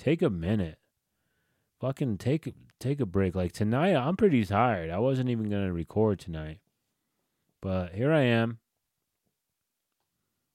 Take 0.00 0.22
a 0.22 0.30
minute. 0.30 0.78
Fucking 1.78 2.16
take 2.16 2.54
take 2.78 3.00
a 3.00 3.06
break. 3.06 3.34
Like 3.34 3.52
tonight, 3.52 3.94
I'm 3.94 4.16
pretty 4.16 4.42
tired. 4.46 4.88
I 4.88 4.98
wasn't 4.98 5.28
even 5.28 5.50
gonna 5.50 5.74
record 5.74 6.18
tonight, 6.18 6.60
but 7.60 7.92
here 7.92 8.10
I 8.10 8.22
am. 8.22 8.60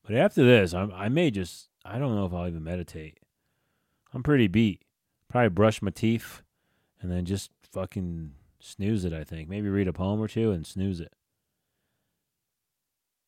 But 0.04 0.16
after 0.16 0.44
this, 0.44 0.74
I 0.74 0.86
I 0.86 1.10
may 1.10 1.30
just 1.30 1.70
I 1.86 2.00
don't 2.00 2.16
know 2.16 2.26
if 2.26 2.34
I'll 2.34 2.48
even 2.48 2.64
meditate. 2.64 3.20
I'm 4.16 4.24
pretty 4.24 4.48
beat. 4.48 4.82
Probably 5.30 5.50
brush 5.50 5.80
my 5.80 5.92
teeth, 5.92 6.42
and 7.00 7.12
then 7.12 7.24
just 7.24 7.52
fucking 7.72 8.32
snooze 8.60 9.06
it. 9.06 9.14
I 9.14 9.24
think 9.24 9.48
maybe 9.48 9.70
read 9.70 9.88
a 9.88 9.94
poem 9.94 10.20
or 10.20 10.28
two 10.28 10.50
and 10.50 10.66
snooze 10.66 11.00
it. 11.00 11.14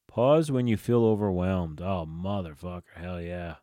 Pause 0.08 0.50
when 0.50 0.66
you 0.66 0.78
feel 0.78 1.06
overwhelmed. 1.06 1.80
Oh 1.80 2.08
motherfucker, 2.10 2.96
hell 2.96 3.22
yeah 3.22 3.58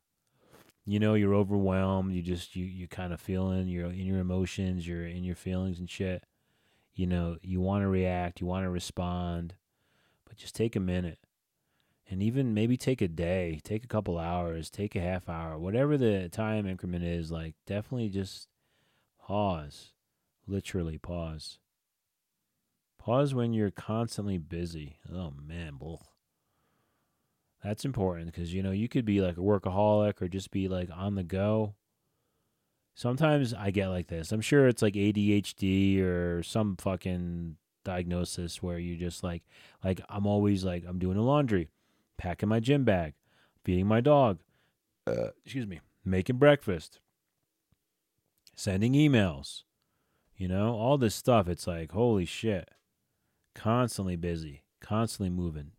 you 0.86 0.98
know 0.98 1.14
you're 1.14 1.34
overwhelmed 1.34 2.12
you 2.12 2.22
just 2.22 2.54
you 2.56 2.64
you 2.64 2.86
kind 2.86 3.12
of 3.12 3.20
feeling 3.20 3.68
you're 3.68 3.86
in 3.86 4.06
your 4.06 4.18
emotions 4.18 4.86
you're 4.86 5.06
in 5.06 5.24
your 5.24 5.36
feelings 5.36 5.78
and 5.78 5.88
shit. 5.88 6.24
You 6.94 7.06
know 7.06 7.38
you 7.42 7.60
want 7.60 7.82
to 7.82 7.88
react 7.88 8.40
you 8.40 8.46
want 8.46 8.64
to 8.64 8.70
respond 8.70 9.54
but 10.26 10.36
just 10.36 10.54
take 10.54 10.76
a 10.76 10.80
minute. 10.80 11.18
And 12.10 12.22
even 12.22 12.54
maybe 12.54 12.76
take 12.76 13.00
a 13.00 13.08
day 13.08 13.60
take 13.64 13.82
a 13.82 13.88
couple 13.88 14.18
hours 14.18 14.70
take 14.70 14.94
a 14.94 15.00
half 15.00 15.28
hour 15.28 15.58
whatever 15.58 15.96
the 15.96 16.28
time 16.28 16.66
increment 16.66 17.04
is 17.04 17.32
like 17.32 17.54
definitely 17.66 18.10
just 18.10 18.48
pause 19.18 19.92
literally 20.46 20.98
pause. 20.98 21.58
Pause 22.98 23.34
when 23.34 23.52
you're 23.52 23.70
constantly 23.70 24.38
busy. 24.38 24.98
Oh 25.12 25.32
man 25.36 25.76
bull 25.76 26.06
that's 27.64 27.86
important 27.86 28.26
because 28.26 28.52
you 28.52 28.62
know 28.62 28.72
you 28.72 28.88
could 28.88 29.06
be 29.06 29.22
like 29.22 29.38
a 29.38 29.40
workaholic 29.40 30.20
or 30.20 30.28
just 30.28 30.50
be 30.50 30.68
like 30.68 30.90
on 30.94 31.14
the 31.14 31.24
go. 31.24 31.74
Sometimes 32.94 33.54
I 33.54 33.70
get 33.70 33.88
like 33.88 34.06
this. 34.06 34.30
I'm 34.30 34.42
sure 34.42 34.68
it's 34.68 34.82
like 34.82 34.94
ADHD 34.94 36.00
or 36.00 36.42
some 36.42 36.76
fucking 36.76 37.56
diagnosis 37.82 38.62
where 38.62 38.78
you 38.78 38.96
just 38.96 39.24
like 39.24 39.42
like 39.82 40.00
I'm 40.10 40.26
always 40.26 40.62
like 40.62 40.84
I'm 40.86 40.98
doing 40.98 41.16
the 41.16 41.22
laundry, 41.22 41.70
packing 42.18 42.50
my 42.50 42.60
gym 42.60 42.84
bag, 42.84 43.14
feeding 43.64 43.86
my 43.86 44.02
dog, 44.02 44.40
uh, 45.06 45.28
excuse 45.42 45.66
me, 45.66 45.80
making 46.04 46.36
breakfast, 46.36 47.00
sending 48.54 48.92
emails, 48.92 49.62
you 50.36 50.48
know, 50.48 50.74
all 50.74 50.98
this 50.98 51.14
stuff. 51.14 51.48
It's 51.48 51.66
like 51.66 51.92
holy 51.92 52.26
shit, 52.26 52.68
constantly 53.54 54.16
busy, 54.16 54.64
constantly 54.82 55.30
moving, 55.30 55.72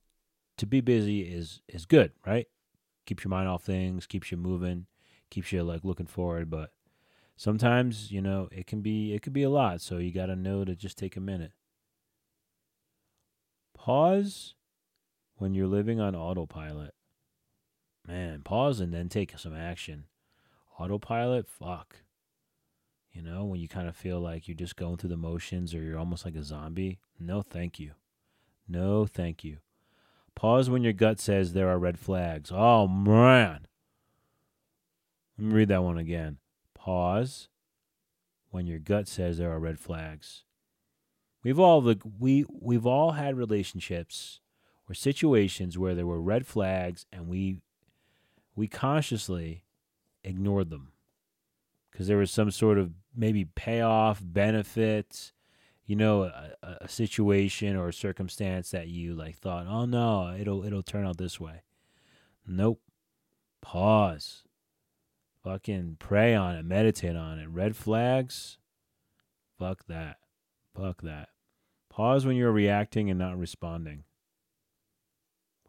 to 0.57 0.65
be 0.65 0.81
busy 0.81 1.21
is 1.21 1.61
is 1.67 1.85
good, 1.85 2.11
right? 2.25 2.47
Keeps 3.05 3.23
your 3.23 3.29
mind 3.29 3.47
off 3.47 3.63
things, 3.63 4.07
keeps 4.07 4.31
you 4.31 4.37
moving, 4.37 4.87
keeps 5.29 5.51
you 5.51 5.63
like 5.63 5.83
looking 5.83 6.07
forward, 6.07 6.49
but 6.49 6.71
sometimes, 7.35 8.11
you 8.11 8.21
know, 8.21 8.49
it 8.51 8.67
can 8.67 8.81
be 8.81 9.13
it 9.13 9.21
could 9.21 9.33
be 9.33 9.43
a 9.43 9.49
lot, 9.49 9.81
so 9.81 9.97
you 9.97 10.11
got 10.11 10.27
to 10.27 10.35
know 10.35 10.65
to 10.65 10.75
just 10.75 10.97
take 10.97 11.15
a 11.15 11.21
minute. 11.21 11.51
Pause 13.73 14.55
when 15.35 15.53
you're 15.53 15.67
living 15.67 15.99
on 15.99 16.15
autopilot. 16.15 16.93
Man, 18.07 18.41
pause 18.41 18.79
and 18.79 18.93
then 18.93 19.09
take 19.09 19.37
some 19.37 19.55
action. 19.55 20.05
Autopilot, 20.79 21.47
fuck. 21.47 21.97
You 23.11 23.21
know, 23.21 23.45
when 23.45 23.59
you 23.59 23.67
kind 23.67 23.87
of 23.87 23.95
feel 23.95 24.19
like 24.19 24.47
you're 24.47 24.55
just 24.55 24.75
going 24.75 24.97
through 24.97 25.09
the 25.09 25.17
motions 25.17 25.73
or 25.73 25.81
you're 25.81 25.97
almost 25.97 26.25
like 26.25 26.35
a 26.35 26.43
zombie. 26.43 26.99
No, 27.19 27.41
thank 27.41 27.79
you. 27.79 27.91
No, 28.67 29.05
thank 29.05 29.43
you. 29.43 29.57
Pause 30.35 30.69
when 30.69 30.83
your 30.83 30.93
gut 30.93 31.19
says 31.19 31.53
there 31.53 31.69
are 31.69 31.79
red 31.79 31.97
flags. 31.97 32.51
Oh, 32.53 32.87
man. 32.87 33.67
Let 35.37 35.47
me 35.47 35.53
read 35.53 35.69
that 35.69 35.83
one 35.83 35.97
again. 35.97 36.37
Pause 36.73 37.49
when 38.49 38.67
your 38.67 38.79
gut 38.79 39.07
says 39.07 39.37
there 39.37 39.51
are 39.51 39.59
red 39.59 39.79
flags. 39.79 40.43
We've 41.43 41.59
all 41.59 41.81
the 41.81 41.99
we 42.19 42.45
we've 42.49 42.87
all 42.87 43.11
had 43.11 43.37
relationships 43.37 44.39
or 44.89 44.95
situations 44.95 45.77
where 45.77 45.93
there 45.93 46.07
were 46.07 46.21
red 46.21 46.47
flags 46.47 47.05
and 47.11 47.27
we 47.27 47.57
we 48.55 48.67
consciously 48.67 49.63
ignored 50.23 50.69
them 50.69 50.93
because 51.91 52.07
there 52.07 52.17
was 52.17 52.31
some 52.31 52.49
sort 52.49 52.77
of 52.77 52.93
maybe 53.15 53.45
payoff 53.45 54.21
benefit 54.23 55.33
you 55.85 55.95
know 55.95 56.23
a, 56.23 56.77
a 56.81 56.89
situation 56.89 57.75
or 57.75 57.89
a 57.89 57.93
circumstance 57.93 58.71
that 58.71 58.87
you 58.87 59.13
like 59.13 59.37
thought 59.37 59.67
oh 59.67 59.85
no 59.85 60.35
it'll 60.37 60.65
it'll 60.65 60.83
turn 60.83 61.05
out 61.05 61.17
this 61.17 61.39
way. 61.39 61.61
Nope. 62.47 62.81
Pause. 63.61 64.43
Fucking 65.43 65.97
pray 65.99 66.33
on 66.33 66.55
it 66.55 66.65
meditate 66.65 67.15
on 67.15 67.39
it. 67.39 67.47
Red 67.49 67.75
flags? 67.75 68.57
Fuck 69.57 69.85
that. 69.87 70.17
Fuck 70.75 71.01
that. 71.03 71.29
Pause 71.89 72.25
when 72.25 72.35
you're 72.35 72.51
reacting 72.51 73.09
and 73.09 73.19
not 73.19 73.37
responding. 73.37 74.03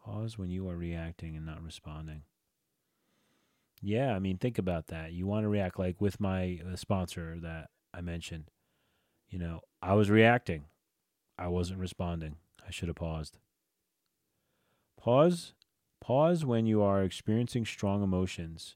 Pause 0.03 0.37
when 0.37 0.49
you 0.49 0.67
are 0.69 0.75
reacting 0.75 1.35
and 1.35 1.45
not 1.45 1.63
responding. 1.63 2.23
Yeah 3.81 4.15
i 4.15 4.19
mean 4.19 4.37
think 4.37 4.57
about 4.57 4.87
that. 4.87 5.11
You 5.13 5.27
want 5.27 5.43
to 5.43 5.49
react 5.49 5.77
like 5.77 6.01
with 6.01 6.19
my 6.19 6.59
uh, 6.67 6.75
sponsor 6.75 7.37
that 7.41 7.69
i 7.93 8.01
mentioned 8.01 8.49
you 9.29 9.39
know, 9.39 9.61
I 9.81 9.93
was 9.93 10.09
reacting. 10.09 10.65
I 11.37 11.47
wasn't 11.47 11.79
responding. 11.79 12.37
I 12.65 12.71
should 12.71 12.87
have 12.87 12.95
paused. 12.95 13.37
Pause. 14.99 15.53
Pause 16.01 16.45
when 16.45 16.65
you 16.65 16.81
are 16.81 17.03
experiencing 17.03 17.65
strong 17.65 18.03
emotions. 18.03 18.75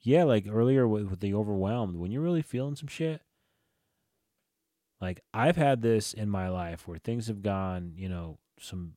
Yeah, 0.00 0.24
like 0.24 0.46
earlier 0.50 0.86
with, 0.86 1.06
with 1.06 1.20
the 1.20 1.34
overwhelmed, 1.34 1.96
when 1.96 2.10
you're 2.10 2.22
really 2.22 2.42
feeling 2.42 2.76
some 2.76 2.88
shit. 2.88 3.22
Like 5.00 5.20
I've 5.34 5.56
had 5.56 5.82
this 5.82 6.12
in 6.12 6.28
my 6.28 6.48
life 6.48 6.86
where 6.86 6.98
things 6.98 7.26
have 7.26 7.42
gone, 7.42 7.94
you 7.96 8.08
know, 8.08 8.38
some 8.60 8.94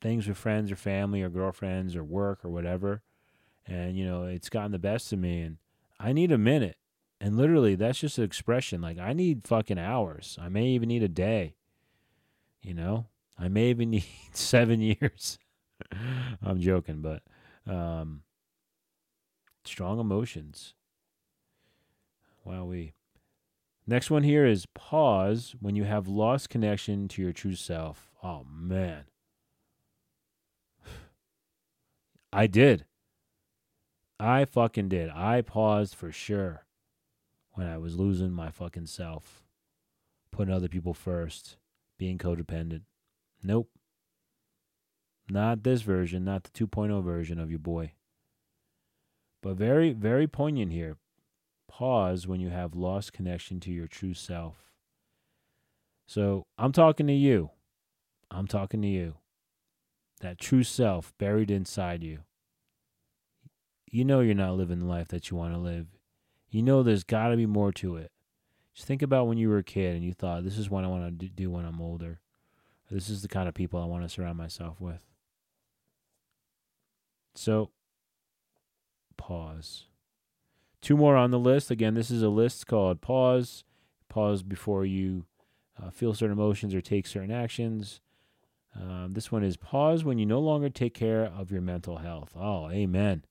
things 0.00 0.26
with 0.26 0.36
friends 0.36 0.70
or 0.72 0.76
family 0.76 1.22
or 1.22 1.28
girlfriends 1.28 1.94
or 1.94 2.04
work 2.04 2.44
or 2.44 2.48
whatever. 2.48 3.02
And, 3.66 3.96
you 3.96 4.04
know, 4.04 4.24
it's 4.24 4.48
gotten 4.48 4.72
the 4.72 4.78
best 4.78 5.12
of 5.12 5.18
me. 5.18 5.42
And 5.42 5.58
I 5.98 6.12
need 6.12 6.32
a 6.32 6.38
minute 6.38 6.76
and 7.20 7.36
literally, 7.36 7.74
that's 7.74 7.98
just 7.98 8.18
an 8.18 8.24
expression. 8.24 8.80
Like, 8.80 8.98
I 8.98 9.12
need 9.12 9.46
fucking 9.46 9.78
hours. 9.78 10.38
I 10.40 10.48
may 10.48 10.66
even 10.68 10.88
need 10.88 11.02
a 11.02 11.08
day. 11.08 11.54
You 12.60 12.74
know, 12.74 13.06
I 13.38 13.48
may 13.48 13.70
even 13.70 13.90
need 13.90 14.04
seven 14.32 14.80
years. 14.80 15.38
I'm 16.42 16.60
joking, 16.60 17.00
but 17.00 17.22
um, 17.66 18.22
strong 19.64 19.98
emotions. 19.98 20.74
Wow, 22.44 22.66
we. 22.66 22.92
Next 23.86 24.10
one 24.10 24.24
here 24.24 24.44
is 24.44 24.66
pause 24.74 25.54
when 25.60 25.76
you 25.76 25.84
have 25.84 26.08
lost 26.08 26.50
connection 26.50 27.08
to 27.08 27.22
your 27.22 27.32
true 27.32 27.54
self. 27.54 28.10
Oh, 28.22 28.44
man. 28.50 29.04
I 32.32 32.46
did. 32.46 32.84
I 34.18 34.44
fucking 34.44 34.88
did. 34.88 35.10
I 35.10 35.40
paused 35.40 35.94
for 35.94 36.10
sure 36.10 36.65
when 37.56 37.66
I 37.66 37.78
was 37.78 37.96
losing 37.96 38.32
my 38.32 38.50
fucking 38.50 38.84
self, 38.84 39.42
putting 40.30 40.52
other 40.52 40.68
people 40.68 40.92
first, 40.92 41.56
being 41.98 42.18
codependent. 42.18 42.82
Nope. 43.42 43.70
Not 45.30 45.62
this 45.62 45.80
version, 45.80 46.22
not 46.22 46.44
the 46.44 46.50
2.0 46.50 47.02
version 47.02 47.40
of 47.40 47.50
your 47.50 47.58
boy. 47.58 47.92
But 49.42 49.56
very, 49.56 49.94
very 49.94 50.26
poignant 50.26 50.70
here. 50.70 50.98
Pause 51.66 52.26
when 52.26 52.40
you 52.40 52.50
have 52.50 52.74
lost 52.74 53.14
connection 53.14 53.58
to 53.60 53.72
your 53.72 53.86
true 53.86 54.14
self. 54.14 54.70
So 56.06 56.44
I'm 56.58 56.72
talking 56.72 57.06
to 57.06 57.14
you. 57.14 57.50
I'm 58.30 58.46
talking 58.46 58.82
to 58.82 58.88
you. 58.88 59.14
That 60.20 60.38
true 60.38 60.62
self 60.62 61.14
buried 61.18 61.50
inside 61.50 62.04
you. 62.04 62.20
You 63.90 64.04
know 64.04 64.20
you're 64.20 64.34
not 64.34 64.56
living 64.56 64.80
the 64.80 64.86
life 64.86 65.08
that 65.08 65.30
you 65.30 65.38
want 65.38 65.54
to 65.54 65.58
live 65.58 65.95
you 66.50 66.62
know 66.62 66.82
there's 66.82 67.04
got 67.04 67.28
to 67.28 67.36
be 67.36 67.46
more 67.46 67.72
to 67.72 67.96
it. 67.96 68.10
Just 68.74 68.86
think 68.86 69.02
about 69.02 69.26
when 69.26 69.38
you 69.38 69.48
were 69.48 69.58
a 69.58 69.64
kid 69.64 69.94
and 69.94 70.04
you 70.04 70.12
thought, 70.12 70.44
this 70.44 70.58
is 70.58 70.68
what 70.68 70.84
I 70.84 70.88
want 70.88 71.18
to 71.18 71.28
do 71.28 71.50
when 71.50 71.64
I'm 71.64 71.80
older. 71.80 72.20
This 72.90 73.08
is 73.08 73.22
the 73.22 73.28
kind 73.28 73.48
of 73.48 73.54
people 73.54 73.80
I 73.80 73.86
want 73.86 74.02
to 74.04 74.08
surround 74.08 74.38
myself 74.38 74.80
with. 74.80 75.02
So, 77.34 77.70
pause. 79.16 79.84
Two 80.80 80.96
more 80.96 81.16
on 81.16 81.30
the 81.30 81.38
list. 81.38 81.70
Again, 81.70 81.94
this 81.94 82.10
is 82.10 82.22
a 82.22 82.28
list 82.28 82.66
called 82.66 83.00
Pause. 83.00 83.64
Pause 84.08 84.42
before 84.42 84.86
you 84.86 85.24
uh, 85.82 85.90
feel 85.90 86.14
certain 86.14 86.36
emotions 86.36 86.74
or 86.74 86.80
take 86.80 87.06
certain 87.06 87.32
actions. 87.32 88.00
Um, 88.74 89.12
this 89.14 89.32
one 89.32 89.42
is 89.42 89.56
pause 89.56 90.04
when 90.04 90.18
you 90.18 90.26
no 90.26 90.40
longer 90.40 90.68
take 90.68 90.94
care 90.94 91.24
of 91.24 91.50
your 91.50 91.62
mental 91.62 91.98
health. 91.98 92.32
Oh, 92.36 92.70
amen. 92.70 93.24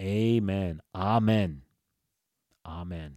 Amen. 0.00 0.80
Amen. 0.94 1.62
Amen. 2.64 3.16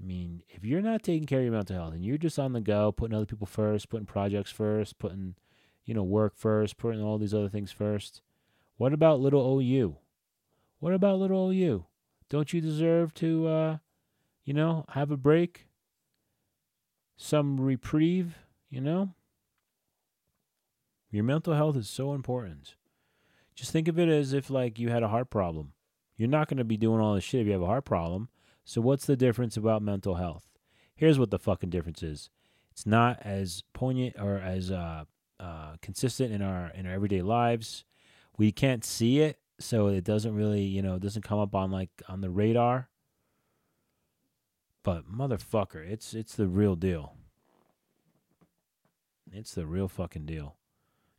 I 0.00 0.04
mean, 0.04 0.42
if 0.48 0.64
you're 0.64 0.82
not 0.82 1.02
taking 1.02 1.26
care 1.26 1.38
of 1.38 1.44
your 1.44 1.54
mental 1.54 1.76
health 1.76 1.94
and 1.94 2.04
you're 2.04 2.18
just 2.18 2.38
on 2.38 2.52
the 2.52 2.60
go, 2.60 2.92
putting 2.92 3.16
other 3.16 3.26
people 3.26 3.46
first, 3.46 3.88
putting 3.88 4.06
projects 4.06 4.50
first, 4.50 4.98
putting, 4.98 5.36
you 5.84 5.94
know, 5.94 6.02
work 6.02 6.34
first, 6.36 6.76
putting 6.76 7.02
all 7.02 7.18
these 7.18 7.34
other 7.34 7.48
things 7.48 7.72
first, 7.72 8.20
what 8.76 8.92
about 8.92 9.20
little 9.20 9.58
OU? 9.58 9.96
What 10.80 10.92
about 10.92 11.18
little 11.18 11.50
OU? 11.50 11.86
Don't 12.28 12.52
you 12.52 12.60
deserve 12.60 13.14
to, 13.14 13.48
uh, 13.48 13.76
you 14.44 14.52
know, 14.52 14.84
have 14.90 15.10
a 15.10 15.16
break? 15.16 15.68
Some 17.16 17.58
reprieve, 17.58 18.36
you 18.68 18.82
know? 18.82 19.14
Your 21.10 21.24
mental 21.24 21.54
health 21.54 21.76
is 21.76 21.88
so 21.88 22.12
important. 22.12 22.74
Just 23.54 23.70
think 23.70 23.88
of 23.88 23.98
it 23.98 24.08
as 24.10 24.34
if, 24.34 24.50
like, 24.50 24.78
you 24.78 24.90
had 24.90 25.02
a 25.02 25.08
heart 25.08 25.30
problem. 25.30 25.72
You're 26.16 26.28
not 26.28 26.48
going 26.48 26.58
to 26.58 26.64
be 26.64 26.76
doing 26.76 27.00
all 27.00 27.14
this 27.14 27.24
shit 27.24 27.42
if 27.42 27.46
you 27.46 27.52
have 27.52 27.62
a 27.62 27.66
heart 27.66 27.84
problem. 27.84 28.28
So, 28.64 28.80
what's 28.80 29.06
the 29.06 29.16
difference 29.16 29.56
about 29.56 29.82
mental 29.82 30.16
health? 30.16 30.46
Here's 30.94 31.18
what 31.18 31.30
the 31.30 31.38
fucking 31.38 31.70
difference 31.70 32.02
is 32.02 32.30
it's 32.72 32.86
not 32.86 33.20
as 33.22 33.62
poignant 33.72 34.16
or 34.18 34.38
as 34.38 34.70
uh, 34.70 35.04
uh, 35.38 35.76
consistent 35.82 36.32
in 36.32 36.42
our 36.42 36.70
in 36.74 36.86
our 36.86 36.92
everyday 36.92 37.22
lives. 37.22 37.84
We 38.38 38.52
can't 38.52 38.84
see 38.84 39.20
it, 39.20 39.38
so 39.58 39.88
it 39.88 40.04
doesn't 40.04 40.34
really, 40.34 40.62
you 40.62 40.82
know, 40.82 40.96
it 40.96 41.02
doesn't 41.02 41.22
come 41.22 41.38
up 41.38 41.54
on 41.54 41.70
like 41.70 41.90
on 42.08 42.22
the 42.22 42.30
radar. 42.30 42.88
But 44.82 45.10
motherfucker, 45.10 45.88
it's 45.88 46.14
it's 46.14 46.34
the 46.34 46.48
real 46.48 46.76
deal. 46.76 47.14
It's 49.32 49.54
the 49.54 49.66
real 49.66 49.88
fucking 49.88 50.26
deal. 50.26 50.56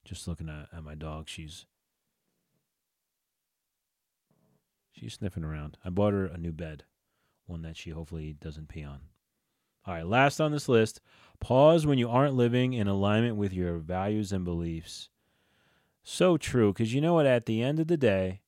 Just 0.06 0.28
looking 0.28 0.50
at, 0.50 0.70
at 0.76 0.84
my 0.84 0.96
dog, 0.96 1.28
she's 1.28 1.66
she's 4.98 5.14
sniffing 5.14 5.44
around. 5.44 5.78
I 5.86 5.90
bought 5.90 6.14
her 6.14 6.26
a 6.26 6.38
new 6.38 6.52
bed, 6.52 6.84
one 7.46 7.62
that 7.62 7.78
she 7.78 7.92
hopefully 7.92 8.36
doesn't 8.40 8.70
pee 8.70 8.84
on. 8.84 9.02
All 9.86 9.94
right, 9.94 10.06
last 10.06 10.42
on 10.42 10.52
this 10.52 10.68
list, 10.68 11.00
pause 11.40 11.86
when 11.86 11.98
you 11.98 12.10
aren't 12.10 12.36
living 12.36 12.74
in 12.74 12.88
alignment 12.88 13.38
with 13.38 13.54
your 13.54 13.78
values 13.78 14.34
and 14.34 14.44
beliefs. 14.44 15.10
So 16.04 16.38
true, 16.38 16.74
because 16.74 16.94
you 16.94 17.02
know 17.02 17.14
what? 17.14 17.26
At 17.26 17.46
the 17.46 17.62
end 17.62 17.80
of 17.80 17.88
the 17.88 17.98
day, 17.98 18.42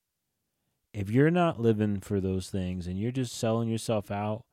if 0.93 1.09
you're 1.09 1.31
not 1.31 1.59
living 1.59 1.99
for 2.01 2.19
those 2.19 2.49
things 2.49 2.87
and 2.87 2.99
you're 2.99 3.11
just 3.11 3.37
selling 3.37 3.69
yourself 3.69 4.11
out, 4.11 4.43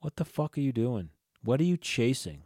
what 0.00 0.16
the 0.16 0.24
fuck 0.24 0.58
are 0.58 0.62
you 0.62 0.72
doing? 0.72 1.10
What 1.42 1.60
are 1.60 1.64
you 1.64 1.76
chasing? 1.76 2.42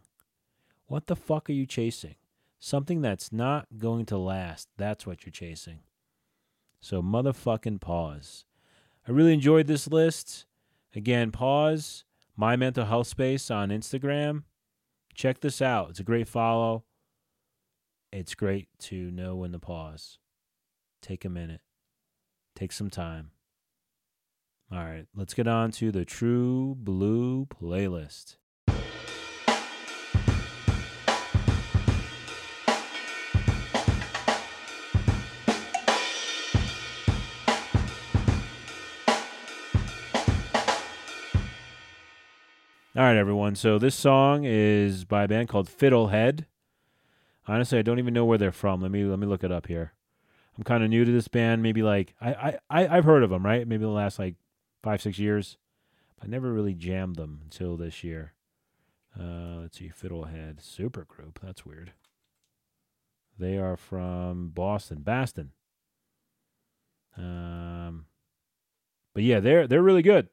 What 0.87 1.07
the 1.07 1.15
fuck 1.15 1.49
are 1.49 1.53
you 1.53 1.65
chasing? 1.65 2.15
Something 2.59 3.01
that's 3.01 3.31
not 3.31 3.67
going 3.77 4.05
to 4.07 4.17
last. 4.17 4.69
That's 4.77 5.05
what 5.05 5.25
you're 5.25 5.31
chasing. 5.31 5.79
So, 6.81 7.01
motherfucking 7.01 7.81
pause. 7.81 8.45
I 9.07 9.11
really 9.11 9.33
enjoyed 9.33 9.67
this 9.67 9.87
list. 9.87 10.45
Again, 10.95 11.31
pause 11.31 12.03
my 12.35 12.55
mental 12.55 12.85
health 12.85 13.07
space 13.07 13.49
on 13.51 13.69
Instagram. 13.69 14.43
Check 15.13 15.41
this 15.41 15.61
out. 15.61 15.91
It's 15.91 15.99
a 15.99 16.03
great 16.03 16.27
follow 16.27 16.83
it's 18.11 18.35
great 18.35 18.67
to 18.79 19.11
know 19.11 19.35
when 19.35 19.51
to 19.51 19.59
pause. 19.59 20.17
Take 21.01 21.25
a 21.25 21.29
minute. 21.29 21.61
Take 22.55 22.71
some 22.71 22.89
time. 22.89 23.31
All 24.71 24.79
right, 24.79 25.05
let's 25.15 25.33
get 25.33 25.47
on 25.47 25.71
to 25.73 25.91
the 25.91 26.05
True 26.05 26.75
Blue 26.77 27.45
playlist. 27.45 28.37
All 42.99 43.05
right, 43.05 43.15
everyone. 43.15 43.55
So 43.55 43.79
this 43.79 43.95
song 43.95 44.43
is 44.43 45.05
by 45.05 45.23
a 45.23 45.27
band 45.29 45.47
called 45.47 45.69
Fiddlehead. 45.69 46.43
Honestly, 47.47 47.79
I 47.79 47.81
don't 47.81 47.97
even 47.97 48.13
know 48.13 48.25
where 48.25 48.37
they're 48.37 48.51
from. 48.51 48.81
Let 48.81 48.91
me 48.91 49.05
let 49.05 49.17
me 49.19 49.25
look 49.25 49.45
it 49.45 49.53
up 49.53 49.67
here. 49.67 49.93
I'm 50.57 50.65
kind 50.65 50.83
of 50.83 50.89
new 50.89 51.05
to 51.05 51.11
this 51.13 51.29
band. 51.29 51.63
Maybe 51.63 51.81
like 51.81 52.13
I 52.19 52.57
I 52.69 52.87
I 52.89 52.95
have 52.95 53.05
heard 53.05 53.23
of 53.23 53.29
them, 53.29 53.45
right? 53.45 53.65
Maybe 53.65 53.83
the 53.83 53.87
last 53.87 54.19
like 54.19 54.35
five 54.83 55.01
six 55.01 55.17
years. 55.17 55.57
I 56.21 56.27
never 56.27 56.51
really 56.51 56.73
jammed 56.73 57.15
them 57.15 57.39
until 57.45 57.77
this 57.77 58.03
year. 58.03 58.33
Uh, 59.17 59.61
let's 59.61 59.77
see, 59.77 59.89
Fiddlehead 59.89 60.61
Super 60.61 61.05
Group. 61.05 61.39
That's 61.41 61.65
weird. 61.65 61.93
They 63.39 63.57
are 63.57 63.77
from 63.77 64.49
Boston, 64.49 65.03
Baston. 65.03 65.53
Um, 67.15 68.07
but 69.13 69.23
yeah, 69.23 69.39
they're 69.39 69.67
they're 69.67 69.81
really 69.81 70.03
good. 70.03 70.27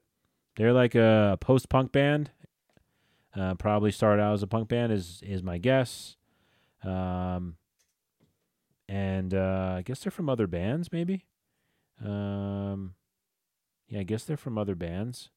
They're 0.56 0.72
like 0.72 0.96
a 0.96 1.38
post 1.40 1.68
punk 1.68 1.92
band. 1.92 2.32
Uh, 3.38 3.54
probably 3.54 3.90
started 3.90 4.22
out 4.22 4.34
as 4.34 4.42
a 4.42 4.46
punk 4.46 4.68
band 4.68 4.92
is 4.92 5.22
is 5.22 5.42
my 5.42 5.58
guess. 5.58 6.16
Um, 6.82 7.56
and 8.88 9.34
uh, 9.34 9.74
I 9.78 9.82
guess 9.82 10.00
they're 10.00 10.10
from 10.10 10.28
other 10.28 10.46
bands, 10.46 10.92
maybe. 10.92 11.24
Um, 12.04 12.94
yeah, 13.88 14.00
I 14.00 14.04
guess 14.04 14.24
they're 14.24 14.36
from 14.36 14.58
other 14.58 14.74
bands. 14.74 15.30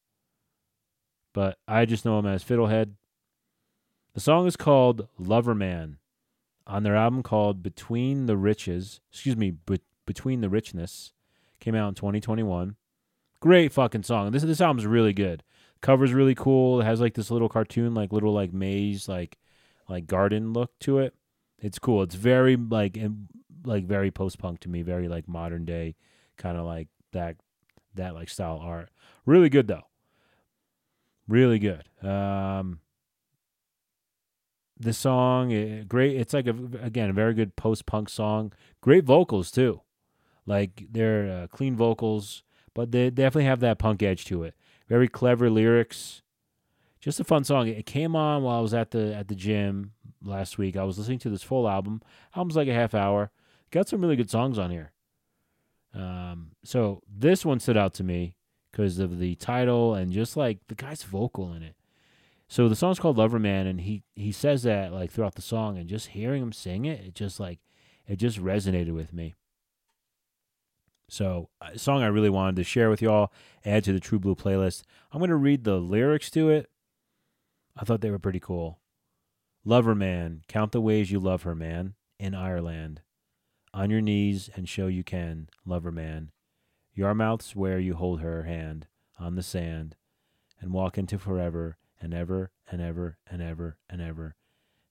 But 1.33 1.57
I 1.67 1.85
just 1.85 2.05
know 2.05 2.21
them 2.21 2.31
as 2.31 2.43
Fiddlehead. 2.43 2.93
The 4.13 4.19
song 4.19 4.47
is 4.47 4.55
called 4.55 5.07
Lover 5.17 5.55
Man 5.55 5.97
on 6.65 6.83
their 6.83 6.95
album 6.95 7.23
called 7.23 7.63
Between 7.63 8.25
the 8.25 8.38
Riches. 8.38 9.01
Excuse 9.12 9.38
me, 9.38 9.51
Be- 9.51 9.81
Between 10.05 10.41
the 10.41 10.49
Richness. 10.49 11.12
Came 11.59 11.75
out 11.75 11.89
in 11.89 11.95
2021. 11.95 12.75
Great 13.39 13.71
fucking 13.73 14.03
song. 14.03 14.31
This 14.31 14.43
this 14.43 14.62
album's 14.62 14.85
really 14.85 15.13
good. 15.13 15.43
Cover's 15.81 16.13
really 16.13 16.35
cool. 16.35 16.81
It 16.81 16.85
has 16.85 16.99
like 16.99 17.13
this 17.13 17.31
little 17.31 17.49
cartoon, 17.49 17.93
like 17.93 18.11
little 18.11 18.33
like 18.33 18.53
maze, 18.53 19.07
like 19.07 19.37
like 19.87 20.07
garden 20.07 20.53
look 20.53 20.77
to 20.79 20.99
it. 20.99 21.15
It's 21.59 21.79
cool. 21.79 22.03
It's 22.03 22.15
very 22.15 22.55
like 22.55 22.97
and 22.97 23.27
like 23.65 23.85
very 23.85 24.11
post 24.11 24.39
punk 24.39 24.59
to 24.61 24.69
me, 24.69 24.81
very 24.81 25.07
like 25.07 25.27
modern 25.27 25.65
day 25.65 25.95
kind 26.37 26.57
of 26.57 26.65
like 26.65 26.87
that 27.11 27.37
that 27.95 28.13
like 28.13 28.29
style 28.29 28.59
art. 28.61 28.89
Really 29.25 29.49
good 29.49 29.67
though. 29.67 29.87
Really 31.27 31.59
good. 31.59 31.85
Um 32.07 32.79
the 34.79 34.93
song 34.93 35.51
eh, 35.51 35.83
great 35.83 36.15
it's 36.15 36.33
like 36.33 36.47
a 36.47 36.55
again 36.81 37.09
a 37.09 37.13
very 37.13 37.33
good 37.33 37.55
post 37.55 37.85
punk 37.85 38.09
song 38.09 38.53
great 38.81 39.03
vocals 39.03 39.51
too 39.51 39.81
like 40.45 40.85
they're 40.91 41.29
uh, 41.29 41.47
clean 41.47 41.75
vocals 41.75 42.43
but 42.73 42.91
they 42.91 43.09
definitely 43.09 43.43
have 43.43 43.59
that 43.59 43.77
punk 43.77 44.01
edge 44.01 44.23
to 44.25 44.43
it 44.43 44.55
very 44.89 45.08
clever 45.08 45.49
lyrics 45.49 46.23
just 46.99 47.19
a 47.19 47.23
fun 47.23 47.43
song. 47.43 47.67
It 47.67 47.86
came 47.86 48.15
on 48.15 48.43
while 48.43 48.58
I 48.58 48.62
was 48.62 48.73
at 48.73 48.91
the 48.91 49.15
at 49.15 49.28
the 49.28 49.36
gym 49.36 49.93
last 50.23 50.58
week. 50.58 50.75
I 50.75 50.84
was 50.84 50.97
listening 50.97 51.19
to 51.19 51.30
this 51.30 51.43
full 51.43 51.67
album. 51.67 52.02
Album's 52.36 52.56
like 52.56 52.67
a 52.67 52.73
half 52.73 52.93
hour. 52.93 53.32
Got 53.71 53.88
some 53.88 54.02
really 54.02 54.15
good 54.15 54.30
songs 54.30 54.60
on 54.60 54.71
here. 54.71 54.91
Um, 55.93 56.52
so 56.63 57.02
this 57.08 57.45
one 57.45 57.60
stood 57.60 57.78
out 57.78 57.93
to 57.95 58.04
me 58.04 58.36
because 58.71 58.99
of 58.99 59.19
the 59.19 59.36
title 59.36 59.95
and 59.95 60.12
just 60.12 60.36
like 60.36 60.60
the 60.67 60.75
guy's 60.75 61.04
vocal 61.04 61.54
in 61.54 61.63
it. 61.63 61.75
So 62.47 62.67
the 62.67 62.75
song's 62.75 62.99
called 62.99 63.17
Lover 63.17 63.39
Man, 63.39 63.67
and 63.67 63.82
he 63.82 64.04
he 64.15 64.32
says 64.32 64.63
that 64.63 64.91
like 64.91 65.12
throughout 65.12 65.36
the 65.36 65.41
song, 65.41 65.78
and 65.78 65.88
just 65.88 66.08
hearing 66.08 66.41
him 66.41 66.52
sing 66.52 66.86
it, 66.86 66.99
it 66.99 67.15
just 67.15 67.39
like 67.39 67.60
it 68.08 68.17
just 68.17 68.41
resonated 68.41 68.93
with 68.93 69.13
me. 69.13 69.36
So, 71.10 71.50
uh, 71.62 71.72
a 71.74 71.80
song 71.80 72.04
I 72.04 72.08
really 72.08 72.30
wanted 72.30 72.56
to 72.58 72.63
share 72.63 72.89
with 72.89 73.02
y'all, 73.02 73.34
add 73.65 73.84
to 73.84 73.93
the 73.93 74.00
True 74.00 74.19
Blue 74.19 74.36
playlist. 74.36 74.84
I'm 75.12 75.19
going 75.19 75.30
to 75.30 75.36
read 75.36 75.63
the 75.63 75.78
lyrics 75.78 76.30
to 76.32 76.50
it 76.50 76.69
I 77.82 77.86
thought 77.86 78.02
they 78.02 78.12
were 78.12 78.19
pretty 78.19 78.41
cool. 78.41 78.80
Love 79.63 79.86
her, 79.86 79.95
man. 79.95 80.41
Count 80.50 80.74
the 80.74 80.82
ways 80.82 81.12
you 81.12 81.19
love 81.19 81.43
her, 81.43 81.56
man. 81.56 81.93
In 82.19 82.36
Ireland. 82.36 83.02
On 83.74 83.89
your 83.89 84.02
knees 84.02 84.50
and 84.54 84.67
show 84.67 84.88
you 84.88 85.04
can. 85.04 85.48
Love 85.65 85.84
her, 85.84 85.91
man. 85.91 86.32
Yarmouth's 86.93 87.56
where 87.56 87.80
you 87.80 87.95
hold 87.95 88.19
her 88.19 88.43
hand 88.43 88.88
on 89.17 89.36
the 89.36 89.43
sand 89.43 89.95
and 90.60 90.74
walk 90.74 90.98
into 90.98 91.17
forever 91.17 91.78
and 92.02 92.13
ever 92.13 92.52
and 92.69 92.82
ever 92.82 93.17
and 93.26 93.41
ever 93.41 93.78
and 93.89 94.02
ever. 94.02 94.36